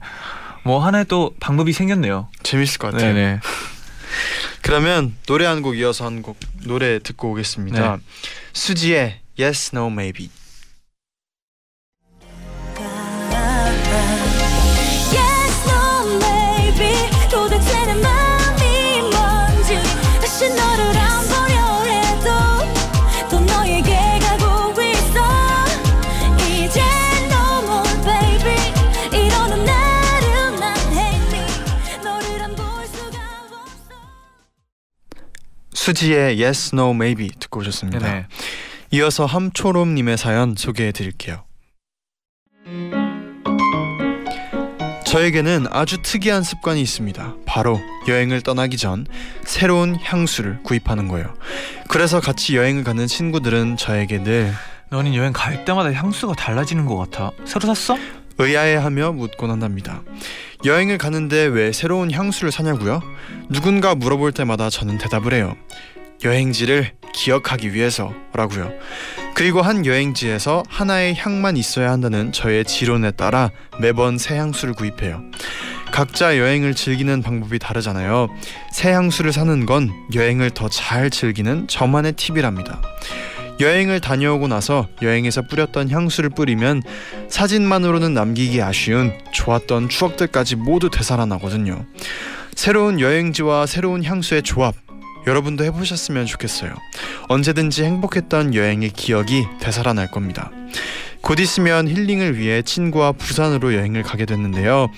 뭐 0.64 0.80
하나의 0.86 1.06
또 1.08 1.34
방법이 1.40 1.74
생겼네요. 1.74 2.30
재밌을 2.44 2.78
것 2.80 2.92
같아요. 2.94 3.14
네네. 3.14 3.40
그러면 4.62 5.16
노래 5.26 5.46
한 5.46 5.62
곡 5.62 5.78
이어서 5.78 6.06
한 6.06 6.22
곡 6.22 6.38
노래 6.66 7.00
듣고 7.00 7.32
오겠습니다. 7.32 7.98
네. 7.98 8.04
수지의 8.54 9.20
Yes 9.40 9.72
No 9.76 9.88
Maybe. 9.88 10.30
수지의 35.82 36.40
Yes 36.40 36.76
No 36.76 36.92
Maybe 36.92 37.30
듣고 37.40 37.62
오셨습니다. 37.62 38.06
네네. 38.06 38.28
이어서 38.92 39.26
함초롬님의 39.26 40.16
사연 40.16 40.54
소개해 40.56 40.92
드릴게요. 40.92 41.44
저에게는 45.08 45.66
아주 45.72 46.04
특이한 46.04 46.44
습관이 46.44 46.80
있습니다. 46.84 47.34
바로 47.48 47.80
여행을 48.08 48.42
떠나기 48.42 48.78
전 48.78 49.08
새로운 49.44 49.98
향수를 50.00 50.62
구입하는 50.62 51.08
거예요. 51.08 51.34
그래서 51.90 52.20
같이 52.20 52.56
여행을 52.56 52.84
가는 52.84 53.08
친구들은 53.08 53.78
저에게 53.78 54.22
늘 54.22 54.54
너는 54.92 55.16
여행 55.16 55.34
갈 55.34 55.66
때마다 55.66 55.92
향수가 55.92 56.36
달라지는 56.36 56.86
것 56.86 56.96
같아. 56.98 57.32
새로 57.46 57.66
샀어? 57.74 57.98
의아해하며 58.38 59.14
묻곤 59.14 59.50
한답니다. 59.50 60.04
여행을 60.64 60.98
가는데 60.98 61.46
왜 61.46 61.72
새로운 61.72 62.12
향수를 62.12 62.52
사냐고요? 62.52 63.02
누군가 63.50 63.96
물어볼 63.96 64.32
때마다 64.32 64.70
저는 64.70 64.98
대답을 65.00 65.34
해요. 65.34 65.56
여행지를 66.24 66.92
기억하기 67.14 67.74
위해서라고요. 67.74 68.72
그리고 69.34 69.62
한 69.64 69.86
여행지에서 69.86 70.62
하나의 70.70 71.16
향만 71.16 71.58
있어야 71.58 71.92
한다는 71.92 72.32
저의 72.32 72.64
지론에 72.64 73.12
따라 73.12 73.50
매번 73.80 74.18
새 74.20 74.38
향수를 74.38 74.76
구입해요. 74.76 75.24
각자 75.92 76.38
여행을 76.38 76.76
즐기는 76.76 77.22
방법이 77.22 77.58
다르잖아요. 77.60 78.30
새 78.72 78.92
향수를 78.92 79.34
사는 79.34 79.66
건 79.66 79.90
여행을 80.14 80.52
더 80.52 80.70
잘 80.70 81.10
즐기는 81.10 81.68
저만의 81.68 82.14
팁이랍니다. 82.14 82.82
여행을 83.62 84.00
다녀오고 84.02 84.48
나서 84.48 84.88
여행에서 85.02 85.44
뿌렸던 85.44 85.90
향수를 85.90 86.32
뿌리면 86.32 86.82
사진만으로는 87.30 88.14
남기기 88.14 88.62
아쉬운 88.62 89.14
좋았던 89.32 89.90
추억들까지 89.90 90.56
모두 90.56 90.90
되살아나거든요. 90.90 91.86
새로운 92.56 93.00
여행지와 93.00 93.68
새로운 93.68 94.04
향수의 94.04 94.44
조합 94.44 94.76
여러분도 95.28 95.64
해보셨으면 95.64 96.26
좋겠어요. 96.26 96.74
언제든지 97.30 97.84
행복했던 97.84 98.56
여행의 98.56 98.90
기억이 98.90 99.46
되살아날 99.60 100.10
겁니다. 100.10 100.52
곧 101.22 101.40
있으면 101.40 101.88
힐링을 101.88 102.38
위해 102.38 102.64
친구와 102.64 103.12
부산으로 103.12 103.76
여행을 103.76 104.02
가게 104.02 104.26
됐는데요. 104.26 104.90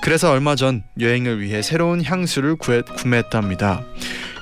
그래서 0.00 0.30
얼마 0.30 0.54
전 0.54 0.84
여행을 1.00 1.40
위해 1.40 1.60
새로운 1.60 2.04
향수를 2.04 2.54
구해, 2.54 2.82
구매했답니다. 2.82 3.82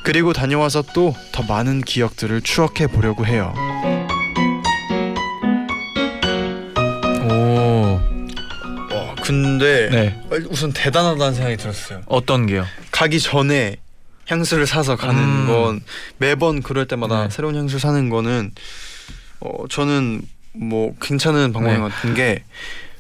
그리고 0.04 0.32
다녀와서 0.32 0.82
또 0.94 1.14
더 1.32 1.42
많은 1.42 1.80
기억들을 1.82 2.40
추억해 2.42 2.86
보려고 2.86 3.24
해요. 3.26 3.54
오, 7.30 8.00
와, 8.94 9.14
근데 9.22 9.88
네. 9.90 10.20
우선 10.50 10.72
대단하다는 10.72 11.34
생각이 11.34 11.56
들었어요. 11.56 12.02
어떤 12.06 12.46
게요? 12.46 12.66
가기 12.90 13.20
전에 13.20 13.76
향수를 14.26 14.66
사서 14.66 14.96
가는 14.96 15.16
음. 15.22 15.46
건 15.46 15.80
매번 16.18 16.62
그럴 16.62 16.86
때마다 16.86 17.24
네. 17.24 17.30
새로운 17.30 17.56
향수 17.56 17.78
사는 17.78 18.08
거는 18.10 18.52
어 19.40 19.64
저는 19.68 20.22
뭐 20.52 20.94
괜찮은 21.00 21.52
방법인 21.52 21.76
네. 21.76 21.80
것 21.80 21.92
같은 21.92 22.14
게 22.14 22.44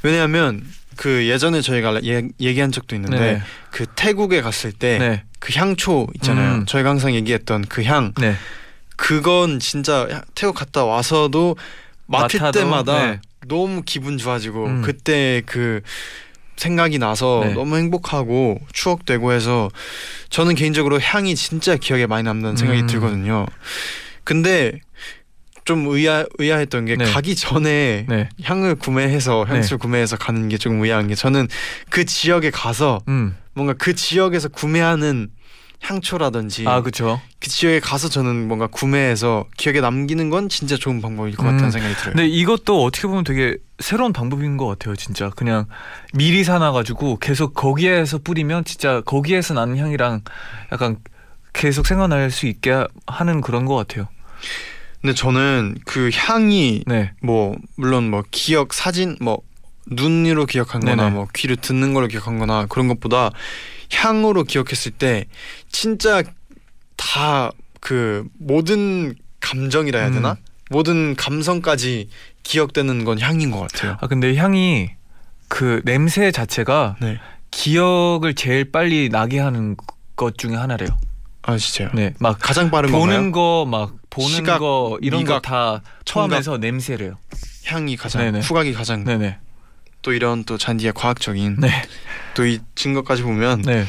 왜냐하면 0.02 0.64
그 0.96 1.26
예전에 1.28 1.60
저희가 1.60 2.00
예, 2.04 2.22
얘기한 2.40 2.72
적도 2.72 2.94
있는데 2.96 3.18
네. 3.18 3.42
그 3.70 3.86
태국에 3.96 4.40
갔을 4.42 4.72
때 4.72 4.98
네, 4.98 5.22
그 5.40 5.52
향초 5.54 6.06
있잖아요. 6.16 6.54
음. 6.60 6.66
저희가 6.66 6.90
항상 6.90 7.14
얘기했던 7.14 7.64
그 7.66 7.82
향 7.84 8.12
네. 8.20 8.34
그건 8.96 9.58
진짜 9.58 10.06
야- 10.10 10.22
태국 10.34 10.54
갔다 10.54 10.84
와서도 10.84 11.56
맡을 12.06 12.38
맡아도, 12.40 12.58
때마다 12.60 13.06
네. 13.06 13.20
너무 13.48 13.82
기분 13.84 14.18
좋아지고 14.18 14.66
음. 14.66 14.82
그때 14.82 15.42
그 15.46 15.80
생각이 16.56 16.98
나서 16.98 17.40
네. 17.44 17.54
너무 17.54 17.76
행복하고 17.78 18.60
추억되고 18.74 19.32
해서 19.32 19.70
저는 20.28 20.54
개인적으로 20.54 21.00
향이 21.00 21.34
진짜 21.34 21.76
기억에 21.76 22.06
많이 22.06 22.22
남는 22.24 22.56
생각이 22.56 22.82
음. 22.82 22.86
들거든요. 22.86 23.46
근데 24.24 24.78
좀 25.70 25.86
의아 25.86 26.24
의아했던 26.38 26.84
게 26.84 26.96
네. 26.96 27.04
가기 27.04 27.36
전에 27.36 28.04
네. 28.08 28.28
향을 28.42 28.74
구매해서 28.74 29.44
네. 29.46 29.54
향수를 29.54 29.78
구매해서 29.78 30.16
가는 30.16 30.48
게 30.48 30.58
조금 30.58 30.82
의아한 30.82 31.06
게 31.06 31.14
저는 31.14 31.46
그 31.90 32.04
지역에 32.04 32.50
가서 32.50 32.98
음. 33.06 33.36
뭔가 33.54 33.72
그 33.74 33.94
지역에서 33.94 34.48
구매하는 34.48 35.28
향초라든지 35.80 36.66
아, 36.66 36.80
그렇죠. 36.80 37.20
그 37.38 37.48
지역에 37.48 37.78
가서 37.78 38.08
저는 38.08 38.48
뭔가 38.48 38.66
구매해서 38.66 39.46
기억에 39.56 39.80
남기는 39.80 40.28
건 40.28 40.48
진짜 40.48 40.76
좋은 40.76 41.00
방법일 41.00 41.36
것 41.36 41.44
같다는 41.44 41.66
음, 41.66 41.70
생각이 41.70 41.94
들어요. 41.94 42.14
근데 42.16 42.26
이것도 42.26 42.82
어떻게 42.82 43.06
보면 43.06 43.22
되게 43.22 43.56
새로운 43.78 44.12
방법인 44.12 44.56
것 44.56 44.66
같아요, 44.66 44.96
진짜. 44.96 45.30
그냥 45.30 45.66
미리 46.12 46.42
사놔가지고 46.42 47.18
계속 47.20 47.54
거기에서 47.54 48.18
뿌리면 48.18 48.64
진짜 48.64 49.02
거기에서 49.02 49.54
나는 49.54 49.78
향이랑 49.78 50.22
약간 50.72 50.96
계속 51.52 51.86
생각날 51.86 52.28
수 52.32 52.46
있게 52.46 52.86
하는 53.06 53.40
그런 53.40 53.66
것 53.66 53.76
같아요. 53.76 54.08
근데 55.00 55.14
저는 55.14 55.76
그 55.86 56.10
향이 56.12 56.84
네, 56.86 57.12
뭐 57.22 57.56
물론 57.76 58.10
뭐 58.10 58.22
기억 58.30 58.74
사진 58.74 59.16
뭐 59.20 59.38
눈으로 59.86 60.46
기억한 60.46 60.80
거나 60.82 61.04
네네. 61.04 61.10
뭐 61.14 61.26
귀로 61.34 61.56
듣는 61.56 61.94
걸로 61.94 62.06
기억한 62.06 62.38
거나 62.38 62.66
그런 62.66 62.86
것보다 62.88 63.30
향으로 63.92 64.44
기억했을 64.44 64.92
때 64.92 65.24
진짜 65.70 66.22
다 66.96 67.50
그 67.80 68.26
모든 68.38 69.14
감정이라 69.40 69.98
해야 69.98 70.10
되나? 70.10 70.32
음. 70.32 70.36
모든 70.68 71.16
감성까지 71.16 72.10
기억되는 72.42 73.04
건 73.06 73.18
향인 73.18 73.50
것 73.50 73.60
같아요. 73.60 73.96
아 74.02 74.06
근데 74.06 74.36
향이 74.36 74.90
그 75.48 75.80
냄새 75.86 76.30
자체가 76.30 76.96
네. 77.00 77.18
기억을 77.50 78.34
제일 78.34 78.70
빨리 78.70 79.08
나게 79.08 79.38
하는 79.38 79.76
것 80.14 80.36
중에 80.36 80.54
하나래요. 80.56 80.90
아 81.40 81.56
진짜요? 81.56 81.88
네, 81.94 82.12
막 82.20 82.36
가장 82.38 82.70
빠른 82.70 82.90
보는? 82.92 83.32
거 83.32 83.64
막 83.66 83.94
보는 84.10 84.28
시각, 84.30 84.58
거 84.58 84.98
이런 85.02 85.24
거 85.24 85.40
다. 85.40 85.82
포함해서 86.10 86.58
냄새래요. 86.58 87.16
향이 87.66 87.96
가장 87.96 88.22
네네. 88.22 88.40
후각이 88.40 88.72
가장 88.72 89.04
네네. 89.04 89.38
또 90.02 90.12
이런 90.12 90.44
또 90.44 90.58
잔디의 90.58 90.92
과학적인 90.94 91.56
네. 91.60 91.70
또이 92.34 92.58
증거까지 92.74 93.22
보면 93.22 93.62
네. 93.62 93.84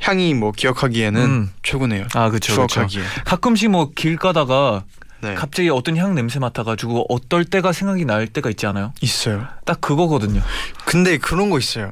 향이 0.00 0.34
뭐 0.34 0.52
기억하기에는 0.52 1.20
음. 1.22 1.50
최고네요. 1.62 2.06
아 2.14 2.28
그렇죠. 2.28 2.54
추억하기에. 2.54 3.02
가끔씩 3.24 3.70
뭐 3.70 3.90
길 3.94 4.16
가다가 4.16 4.84
네. 5.22 5.34
갑자기 5.34 5.68
어떤 5.70 5.96
향 5.96 6.14
냄새 6.16 6.40
맡아가지고 6.40 7.06
어떨 7.08 7.44
때가 7.44 7.72
생각이 7.72 8.04
날 8.04 8.26
때가 8.26 8.50
있지 8.50 8.66
않아요? 8.66 8.92
있어요. 9.00 9.46
딱 9.64 9.80
그거거든요. 9.80 10.42
근데 10.84 11.16
그런 11.16 11.48
거 11.48 11.58
있어요. 11.60 11.90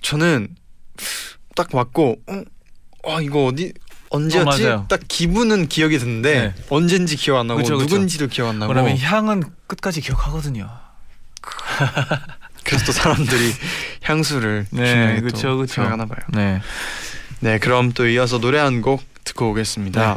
저는 0.00 0.48
딱 1.56 1.68
맞고 1.72 2.16
어, 2.28 2.42
와 3.02 3.20
이거 3.20 3.46
어디 3.46 3.72
언제였지? 4.10 4.66
어. 4.66 4.86
딱 4.88 5.00
기분은 5.08 5.68
기억이 5.68 5.98
드는데 5.98 6.40
네. 6.40 6.54
언젠지 6.70 7.16
기억 7.16 7.38
안 7.38 7.46
나고 7.46 7.58
그쵸, 7.62 7.76
그쵸. 7.76 7.84
누군지도 7.94 8.26
기억 8.28 8.48
안 8.48 8.58
나고 8.58 8.72
그러면 8.72 8.96
향은 8.98 9.42
끝까지 9.66 10.00
기억하거든요. 10.00 10.68
그래서 12.64 12.84
또 12.86 12.92
사람들이 12.92 13.52
향수를 14.02 14.66
네, 14.70 15.20
또 15.20 15.24
그쵸. 15.26 15.66
생각하나 15.66 16.06
봐요. 16.06 16.20
네. 16.32 16.60
네, 17.40 17.58
그럼 17.58 17.92
또 17.92 18.06
이어서 18.08 18.38
노래 18.38 18.58
한 18.58 18.82
곡 18.82 19.02
듣고 19.24 19.50
오겠습니다. 19.50 20.16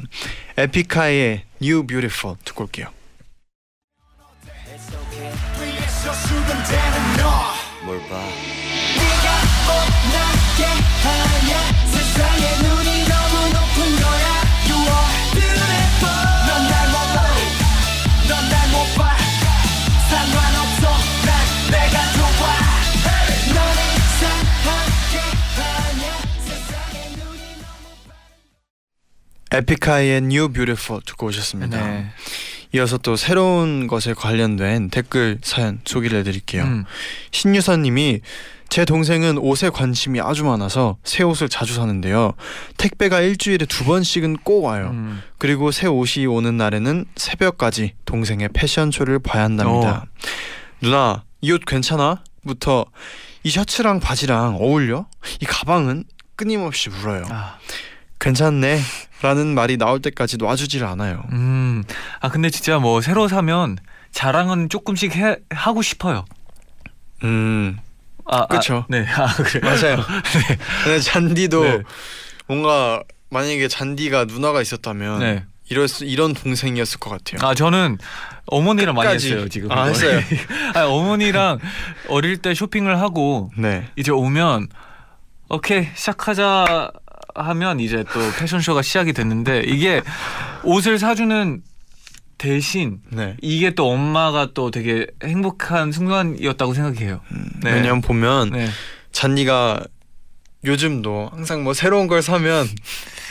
에픽하이의 0.57 1.43
New 1.61 1.85
Beautiful 1.85 2.37
듣고 2.45 2.63
올게요. 2.63 2.87
뭘 7.85 7.99
봐? 8.07 8.15
에픽하이의 29.51 30.17
New 30.17 30.49
Beautiful 30.49 31.01
듣고 31.05 31.27
오셨습니다. 31.27 31.85
네. 31.85 32.05
이어서 32.73 32.97
또 32.97 33.15
새로운 33.17 33.87
것에 33.87 34.13
관련된 34.13 34.89
댓글 34.89 35.39
사연 35.43 35.81
소개를 35.83 36.19
해드릴게요. 36.19 36.63
음. 36.63 36.85
신유사님이 37.31 38.21
제 38.69 38.85
동생은 38.85 39.37
옷에 39.37 39.69
관심이 39.69 40.21
아주 40.21 40.45
많아서 40.45 40.95
새 41.03 41.23
옷을 41.23 41.49
자주 41.49 41.73
사는데요. 41.73 42.31
택배가 42.77 43.19
일주일에 43.19 43.65
두 43.65 43.83
번씩은 43.83 44.37
꼭 44.43 44.63
와요. 44.63 44.91
음. 44.93 45.21
그리고 45.37 45.71
새 45.71 45.87
옷이 45.87 46.25
오는 46.25 46.55
날에는 46.55 47.03
새벽까지 47.17 47.95
동생의 48.05 48.49
패션쇼를 48.53 49.19
봐야 49.19 49.43
한답니다. 49.43 50.05
누나 50.81 51.23
이 51.41 51.51
옷 51.51 51.65
괜찮아? 51.65 52.23
부터 52.47 52.85
이 53.43 53.49
셔츠랑 53.49 53.99
바지랑 53.99 54.55
어울려? 54.61 55.07
이 55.41 55.45
가방은 55.45 56.05
끊임없이 56.37 56.89
물어요. 56.89 57.25
아. 57.29 57.57
괜찮네 58.21 58.79
라는 59.21 59.53
말이 59.53 59.77
나올 59.77 59.99
때까지 59.99 60.37
놔주질 60.37 60.85
않아요. 60.85 61.23
음. 61.31 61.83
아 62.21 62.29
근데 62.29 62.49
진짜 62.49 62.79
뭐 62.79 63.01
새로 63.01 63.27
사면 63.27 63.77
자랑은 64.11 64.69
조금씩 64.69 65.15
해, 65.15 65.37
하고 65.49 65.81
싶어요. 65.81 66.25
음 67.23 67.77
아, 68.25 68.47
그쵸. 68.47 68.77
아, 68.77 68.85
네. 68.89 69.05
아 69.09 69.33
그래. 69.33 69.59
맞아요. 69.61 69.97
근데 70.85 70.99
잔디도 70.99 71.63
네. 71.63 71.79
뭔가 72.47 73.03
만약에 73.29 73.67
잔디가 73.67 74.25
누나가 74.25 74.61
있었다면 74.61 75.19
네. 75.19 75.43
이럴 75.69 75.87
수, 75.87 76.05
이런 76.05 76.33
동생이었을 76.33 76.99
것 76.99 77.09
같아요. 77.09 77.47
아 77.47 77.53
저는 77.55 77.97
어머니랑 78.45 78.93
많이 78.93 79.07
끝까지. 79.07 79.31
했어요 79.31 79.49
지금. 79.49 79.71
아. 79.71 79.85
했어요? 79.85 80.19
아 80.75 80.85
어머니랑 80.85 81.59
어릴 82.09 82.37
때 82.37 82.53
쇼핑을 82.53 82.99
하고 82.99 83.51
네. 83.57 83.87
이제 83.95 84.11
오면 84.11 84.67
오케이 85.49 85.87
시작하자 85.95 86.91
하면 87.35 87.79
이제 87.79 88.03
또 88.13 88.19
패션쇼가 88.39 88.81
시작이 88.81 89.13
됐는데 89.13 89.63
이게 89.65 90.01
옷을 90.63 90.99
사주는 90.99 91.61
대신 92.37 92.99
네. 93.09 93.37
이게 93.41 93.71
또 93.71 93.91
엄마가 93.91 94.49
또 94.53 94.71
되게 94.71 95.05
행복한 95.23 95.91
순간이었다고 95.91 96.73
생각해요. 96.73 97.21
네. 97.63 97.73
왜냐면 97.73 98.01
보면 98.01 98.49
네. 98.49 98.67
잔디가 99.11 99.81
요즘도 100.65 101.29
항상 101.33 101.63
뭐 101.63 101.73
새로운 101.73 102.07
걸 102.07 102.21
사면 102.21 102.67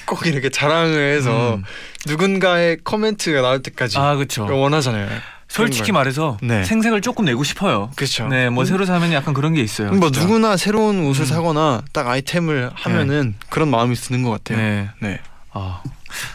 꼭 0.07 0.27
이렇게 0.27 0.49
자랑을 0.49 1.17
해서 1.17 1.57
음. 1.57 1.65
누군가의 2.07 2.79
코멘트가 2.85 3.41
나올 3.41 3.63
때까지 3.63 3.99
아 3.99 4.17
그렇죠. 4.17 4.45
원하잖아요. 4.45 5.09
솔직히 5.51 5.91
말해서 5.91 6.39
네. 6.43 6.63
생색을 6.65 7.01
조금 7.01 7.25
내고 7.25 7.43
싶어요. 7.43 7.91
그렇죠. 7.97 8.29
네, 8.29 8.49
뭐 8.51 8.65
새로 8.65 8.85
사면 8.87 9.13
약간 9.13 9.35
그런 9.35 9.53
게 9.53 9.61
있어요. 9.61 9.91
뭐 9.93 10.11
진짜. 10.11 10.21
누구나 10.23 10.57
새로운 10.57 11.01
옷을 11.07 11.25
음. 11.25 11.27
사거나 11.27 11.83
딱 11.93 12.07
아이템을 12.07 12.71
하면은 12.75 13.35
그런 13.49 13.69
마음이 13.69 13.97
드는 13.97 14.23
것 14.23 14.31
같아요. 14.31 14.59
네. 14.59 14.89
네. 15.01 15.21
아 15.53 15.83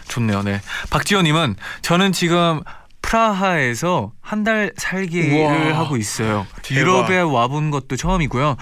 좋네요. 0.10 0.44
네. 0.44 0.62
박지호님은 0.90 1.56
저는 1.82 2.12
지금 2.12 2.62
프라하에서 3.06 4.12
한 4.22 4.44
달 4.46 4.72
살기를 4.78 5.40
우와. 5.40 5.80
하고 5.80 5.98
있어요. 5.98 6.46
대박. 6.62 6.80
유럽에 6.82 7.20
와본 7.20 7.72
것도 7.72 7.96
처음이고요. 7.96 8.58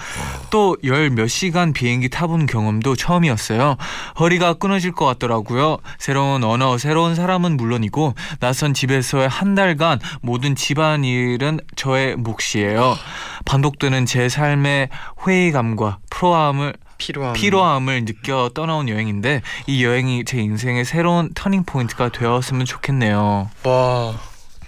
또 0.50 0.76
열 0.84 1.10
몇 1.10 1.26
시간 1.28 1.72
비행기 1.72 2.08
타본 2.10 2.46
경험도 2.46 2.96
처음이었어요. 2.96 3.76
허리가 4.18 4.54
끊어질 4.54 4.92
것 4.92 5.04
같더라고요. 5.06 5.78
새로운 5.98 6.42
언어, 6.44 6.78
새로운 6.78 7.14
사람은 7.14 7.56
물론이고 7.56 8.14
낯선 8.40 8.72
집에서의 8.74 9.28
한 9.28 9.54
달간 9.54 9.98
모든 10.22 10.54
집안일은 10.54 11.60
저의 11.76 12.16
몫이에요. 12.16 12.96
반복되는 13.44 14.06
제 14.06 14.28
삶의 14.28 14.88
회의감과 15.26 15.98
프로함을 16.10 16.74
필요함. 16.98 17.32
피로함을 17.34 18.04
느껴 18.06 18.50
떠나온 18.54 18.88
여행인데 18.88 19.42
이 19.66 19.84
여행이 19.84 20.24
제 20.24 20.38
인생의 20.38 20.84
새로운 20.84 21.30
turning 21.34 21.64
point가 21.64 22.08
되었으면 22.10 22.64
좋겠네요. 22.66 23.50
와 23.64 24.14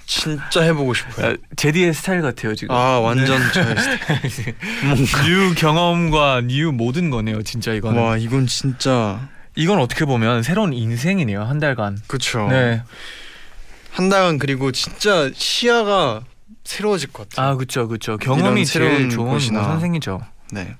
진짜 0.06 0.62
해보고 0.62 0.94
싶어요. 0.94 1.32
아, 1.32 1.36
재디의 1.56 1.92
스타일 1.92 2.22
같아요 2.22 2.54
지금. 2.54 2.74
아 2.74 2.98
완전 3.00 3.40
저의 3.52 3.74
스타일. 3.76 4.54
new 5.26 5.54
경험과 5.56 6.42
new 6.46 6.70
모든 6.72 7.10
거네요 7.10 7.42
진짜 7.42 7.72
이거는. 7.72 8.00
와 8.00 8.16
이건 8.16 8.46
진짜 8.46 9.28
이건 9.56 9.78
어떻게 9.80 10.04
보면 10.04 10.42
새로운 10.42 10.72
인생이네요 10.72 11.42
한 11.42 11.58
달간. 11.58 11.98
그쵸. 12.06 12.46
네. 12.48 12.82
한 13.90 14.08
달간 14.08 14.38
그리고 14.38 14.70
진짜 14.72 15.30
시야가 15.34 16.22
새로워질 16.64 17.12
것 17.12 17.28
같아요. 17.28 17.48
아 17.50 17.54
그렇죠 17.56 17.88
그렇죠. 17.88 18.16
경험이 18.18 18.64
제일 18.64 19.08
좋은 19.10 19.28
곳이나. 19.30 19.60
뭐 19.60 19.68
선생이죠. 19.70 20.20
네. 20.52 20.76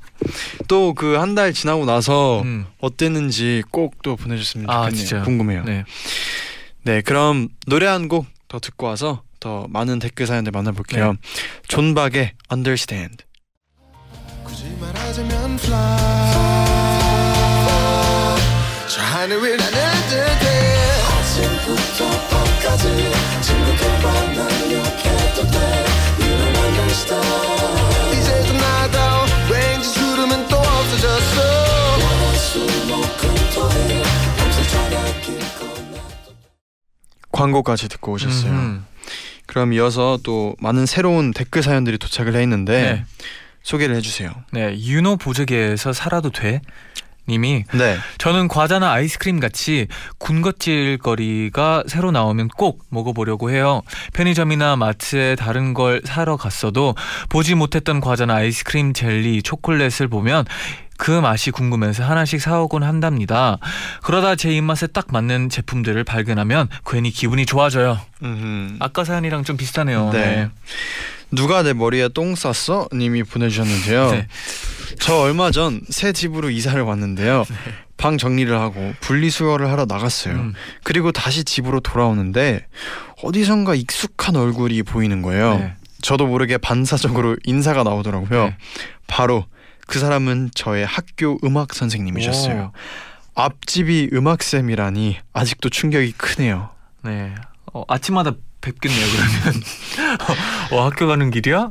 또 0.69 0.95
그 0.95 1.17
한 1.19 1.35
달 1.35 1.53
지나고 1.53 1.85
나서 1.87 2.43
음. 2.43 2.67
어땠는지 2.81 3.65
꼭 3.73 3.97
또 4.03 4.15
보내줬으면 4.15 4.71
아, 4.71 4.85
좋겠네요. 4.85 4.97
진짜요? 4.97 5.23
궁금해요. 5.25 5.65
네. 5.65 5.85
네. 6.85 7.01
그럼 7.01 7.49
노래 7.67 7.87
한곡 7.87 8.27
더 8.49 8.59
듣고 8.59 8.87
와서 8.87 9.23
더 9.41 9.67
많은 9.69 9.99
댓글 9.99 10.27
사연들 10.27 10.53
만나볼게요. 10.53 11.13
네. 11.13 11.19
존박의 11.69 12.33
Understand. 12.51 13.25
광고까지 37.37 37.89
듣고 37.89 38.13
오셨어요. 38.13 38.53
음. 38.53 38.87
그럼 39.47 39.73
이어서 39.73 40.19
또 40.23 40.57
많은 40.59 40.87
새로운 40.87 41.33
댓글 41.33 41.63
사연들이 41.63 41.99
도착을 41.99 42.35
해 42.35 42.43
있는데 42.43 42.83
네. 42.83 43.05
소개를 43.63 43.95
해주세요. 43.97 44.31
네. 44.53 44.77
윤호 44.79 45.17
보조개에서 45.17 45.93
살아도 45.93 46.31
돼. 46.31 46.61
님이 47.29 47.65
네. 47.75 47.97
저는 48.19 48.47
과자나 48.47 48.93
아이스크림 48.93 49.41
같이 49.41 49.89
군것질 50.19 50.99
거리가 50.99 51.83
새로 51.89 52.13
나오면 52.13 52.49
꼭 52.57 52.85
먹어보려고 52.89 53.51
해요. 53.51 53.83
편의점이나 54.13 54.77
마트에 54.77 55.35
다른 55.35 55.75
걸 55.75 56.03
사러 56.05 56.37
갔어도 56.37 56.95
보지 57.29 57.57
못했던 57.57 58.01
과자나 58.01 58.37
아이스크림, 58.37 58.93
젤리, 58.93 59.43
초콜릿을 59.43 60.07
보면 60.09 60.45
그 60.99 61.11
맛이 61.11 61.51
궁금해서 61.51 62.05
하나씩 62.05 62.41
사오곤 62.41 62.83
한답니다. 62.83 63.59
그러다 64.03 64.35
제 64.37 64.51
입맛에 64.55 64.87
딱 64.87 65.07
맞는 65.13 65.51
제품들을 65.51 66.03
발견하면 66.05 66.69
괜히 66.87 67.11
기분이 67.11 67.47
좋아져요. 67.47 67.99
음. 68.23 68.77
아까 68.81 69.05
사연이랑 69.05 69.45
좀 69.45 69.57
비슷하네요. 69.57 70.11
네. 70.13 70.49
누가 71.33 71.63
내 71.63 71.73
머리에 71.73 72.09
똥 72.09 72.35
쌌어? 72.35 72.89
님이 72.95 73.23
보내주셨는데요. 73.25 74.11
네. 74.13 74.29
저 74.99 75.17
얼마 75.19 75.51
전 75.51 75.81
새 75.91 76.13
집으로 76.13 76.51
이사를 76.51 76.81
왔는데요. 76.81 77.45
방 77.97 78.19
정리를 78.19 78.55
하고 78.59 78.93
분리수거를 79.01 79.71
하러 79.71 79.87
나갔어요. 79.87 80.35
음. 80.35 80.55
그리고 80.85 81.13
다시 81.13 81.45
집으로 81.45 81.81
돌아오는데 81.81 82.67
어디선가 83.23 83.75
익숙한 83.75 84.37
얼굴이 84.37 84.83
보이는 84.83 85.23
거예요. 85.23 85.59
네. 85.59 85.75
저도 86.03 86.27
모르게 86.27 86.59
반사적으로 86.59 87.37
인사가 87.45 87.83
나오더라고요. 87.83 88.45
네. 88.45 88.57
바로 89.07 89.47
그 89.87 89.99
사람은 89.99 90.51
저의 90.55 90.85
학교 90.87 91.39
음악 91.45 91.75
선생님이셨어요. 91.75 92.73
앞집이 93.35 94.11
음악 94.15 94.43
쌤이라니 94.43 95.19
아직도 95.33 95.69
충격이 95.69 96.13
크네요. 96.13 96.71
네. 97.03 97.35
어, 97.73 97.85
아침마다 97.89 98.33
뵙겠네요. 98.61 99.07
그러면 99.13 99.63
어, 100.73 100.85
학교 100.87 101.07
가는 101.07 101.31
길이야? 101.31 101.71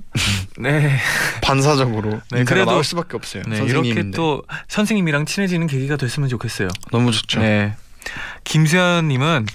네. 0.59 0.97
반사적으로 1.41 2.21
네, 2.31 2.43
그래도- 2.45 2.71
나올 2.71 2.83
수밖에 2.83 3.17
없어요. 3.17 3.43
네. 3.47 3.57
이렇게 3.65 4.11
또 4.11 4.43
선생님이랑 4.69 5.25
친해지는 5.25 5.67
계기가 5.67 5.97
됐으면 5.97 6.29
좋겠어요. 6.29 6.69
너무 6.91 7.11
좋죠. 7.11 7.41
네. 7.41 7.75
김수현님은 8.43 9.47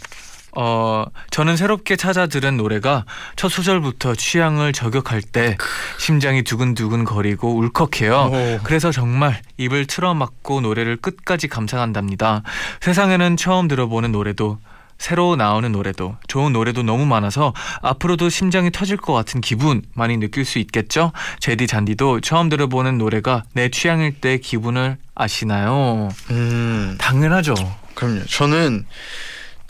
어 0.56 1.04
저는 1.30 1.56
새롭게 1.56 1.96
찾아 1.96 2.26
들은 2.26 2.56
노래가 2.56 3.04
첫 3.36 3.48
소절부터 3.48 4.14
취향을 4.14 4.72
저격할 4.72 5.22
때 5.22 5.56
심장이 5.98 6.42
두근두근 6.42 7.04
거리고 7.04 7.56
울컥해요. 7.56 8.30
오. 8.32 8.60
그래서 8.64 8.90
정말 8.90 9.40
입을 9.58 9.86
틀어막고 9.86 10.60
노래를 10.60 10.96
끝까지 10.96 11.48
감상한답니다. 11.48 12.42
세상에는 12.80 13.36
처음 13.36 13.68
들어보는 13.68 14.12
노래도 14.12 14.58
새로 15.00 15.34
나오는 15.34 15.72
노래도 15.72 16.16
좋은 16.28 16.52
노래도 16.52 16.82
너무 16.82 17.06
많아서 17.06 17.54
앞으로도 17.80 18.28
심장이 18.28 18.70
터질 18.70 18.98
것 18.98 19.14
같은 19.14 19.40
기분 19.40 19.80
많이 19.94 20.18
느낄 20.18 20.44
수 20.44 20.58
있겠죠? 20.58 21.12
제디 21.40 21.66
잔디도 21.66 22.20
처음 22.20 22.50
들어보는 22.50 22.98
노래가 22.98 23.42
내 23.54 23.70
취향일 23.70 24.20
때 24.20 24.36
기분을 24.36 24.98
아시나요? 25.14 26.10
음, 26.30 26.96
당연하죠. 27.00 27.54
그럼요. 27.94 28.26
저는 28.26 28.84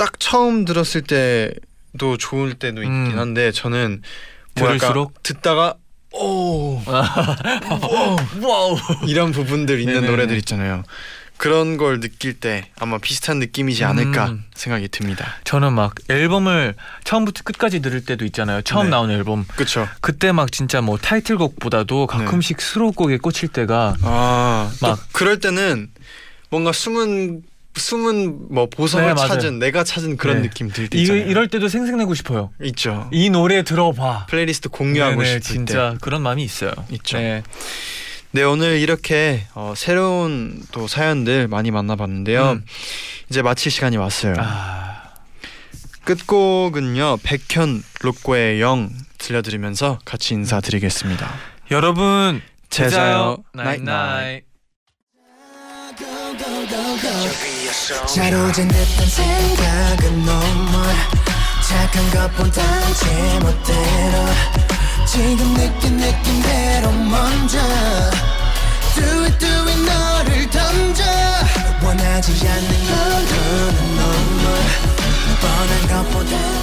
딱 0.00 0.18
처음 0.18 0.64
들었을 0.64 1.02
때도 1.02 2.16
좋을 2.18 2.54
때도 2.54 2.82
있긴 2.82 2.94
음. 3.12 3.18
한데 3.18 3.52
저는 3.52 4.00
뭐랄까 4.54 4.78
들을수록? 4.78 5.22
듣다가 5.22 5.74
오 6.14 6.80
wow. 6.86 8.78
이런 9.06 9.30
부분들 9.30 9.78
있는 9.78 9.94
네네네. 9.96 10.10
노래들 10.10 10.36
있잖아요. 10.38 10.84
그런 11.36 11.76
걸 11.76 12.00
느낄 12.00 12.32
때 12.32 12.70
아마 12.78 12.96
비슷한 12.96 13.38
느낌이지 13.40 13.84
않을까 13.84 14.28
음. 14.30 14.44
생각이 14.54 14.88
듭니다. 14.88 15.26
저는 15.44 15.74
막 15.74 15.94
앨범을 16.08 16.74
처음부터 17.04 17.42
끝까지 17.44 17.80
들을 17.80 18.02
때도 18.02 18.24
있잖아요. 18.24 18.62
처음 18.62 18.84
네. 18.84 18.90
나온 18.92 19.10
앨범. 19.10 19.44
그렇죠. 19.54 19.86
그때 20.00 20.32
막 20.32 20.50
진짜 20.50 20.80
뭐 20.80 20.96
타이틀곡보다도 20.96 22.06
가끔씩 22.06 22.62
수록곡에 22.62 23.18
꽂힐 23.18 23.50
때가 23.50 23.96
아, 24.00 24.72
막 24.80 24.90
막- 24.98 25.08
그럴 25.12 25.40
때는 25.40 25.90
뭔가 26.48 26.72
숨은 26.72 27.42
숨은 27.76 28.52
뭐 28.52 28.68
보석을 28.68 29.14
네. 29.14 29.14
찾은 29.14 29.58
내가 29.58 29.84
찾은 29.84 30.16
그런 30.16 30.42
네. 30.42 30.48
느낌 30.48 30.68
들때 30.70 30.98
이, 30.98 31.02
있잖아요. 31.02 31.24
이럴 31.26 31.48
때도 31.48 31.68
생색내고 31.68 32.14
싶어요. 32.14 32.50
있죠. 32.62 33.08
이 33.12 33.30
노래 33.30 33.62
들어봐. 33.62 34.26
플레이리스트 34.26 34.68
공유하고 34.68 35.22
네네, 35.22 35.24
싶을 35.26 35.40
때. 35.40 35.48
진짜 35.48 35.96
그런 36.00 36.22
마음이 36.22 36.42
있어요. 36.42 36.72
있죠. 36.90 37.18
네. 37.18 37.42
네 38.32 38.42
오늘 38.42 38.78
이렇게 38.78 39.46
어, 39.54 39.74
새로운 39.76 40.62
또 40.72 40.86
사연들 40.86 41.48
많이 41.48 41.70
만나봤는데요. 41.70 42.52
음. 42.52 42.64
이제 43.28 43.42
마칠 43.42 43.70
시간이 43.72 43.96
왔어요. 43.96 44.34
아, 44.38 45.02
끝곡은요 46.04 47.18
백현 47.22 47.82
로꼬의 48.00 48.60
YOUNG 48.60 48.90
들려드리면서 49.18 49.98
같이 50.04 50.34
인사드리겠습니다. 50.34 51.28
여러분 51.70 52.40
제자요, 52.68 53.38
나잇 53.52 53.82
나잇. 53.82 54.44
그렇죠. 57.90 58.06
잘 58.06 58.32
오진 58.32 58.68
듯한 58.68 59.06
생각은 59.08 60.24
너무 60.24 60.86
착한 61.68 62.10
것본 62.12 62.52
단지 62.52 63.04
멋대로. 63.42 64.26
지금 65.06 65.54
느낀 65.54 65.96
느낌대로 65.96 66.92
먼저. 66.92 67.58
Do 68.94 69.24
it 69.24 69.38
do 69.38 69.48
it 69.48 69.80
너를 69.82 70.50
던져. 70.50 71.02
원하지 71.82 72.48
않는 72.48 72.86
건 72.86 73.24
너는 73.26 73.96
너무 73.96 74.44
뻔한 75.40 76.04
것보다 76.04 76.59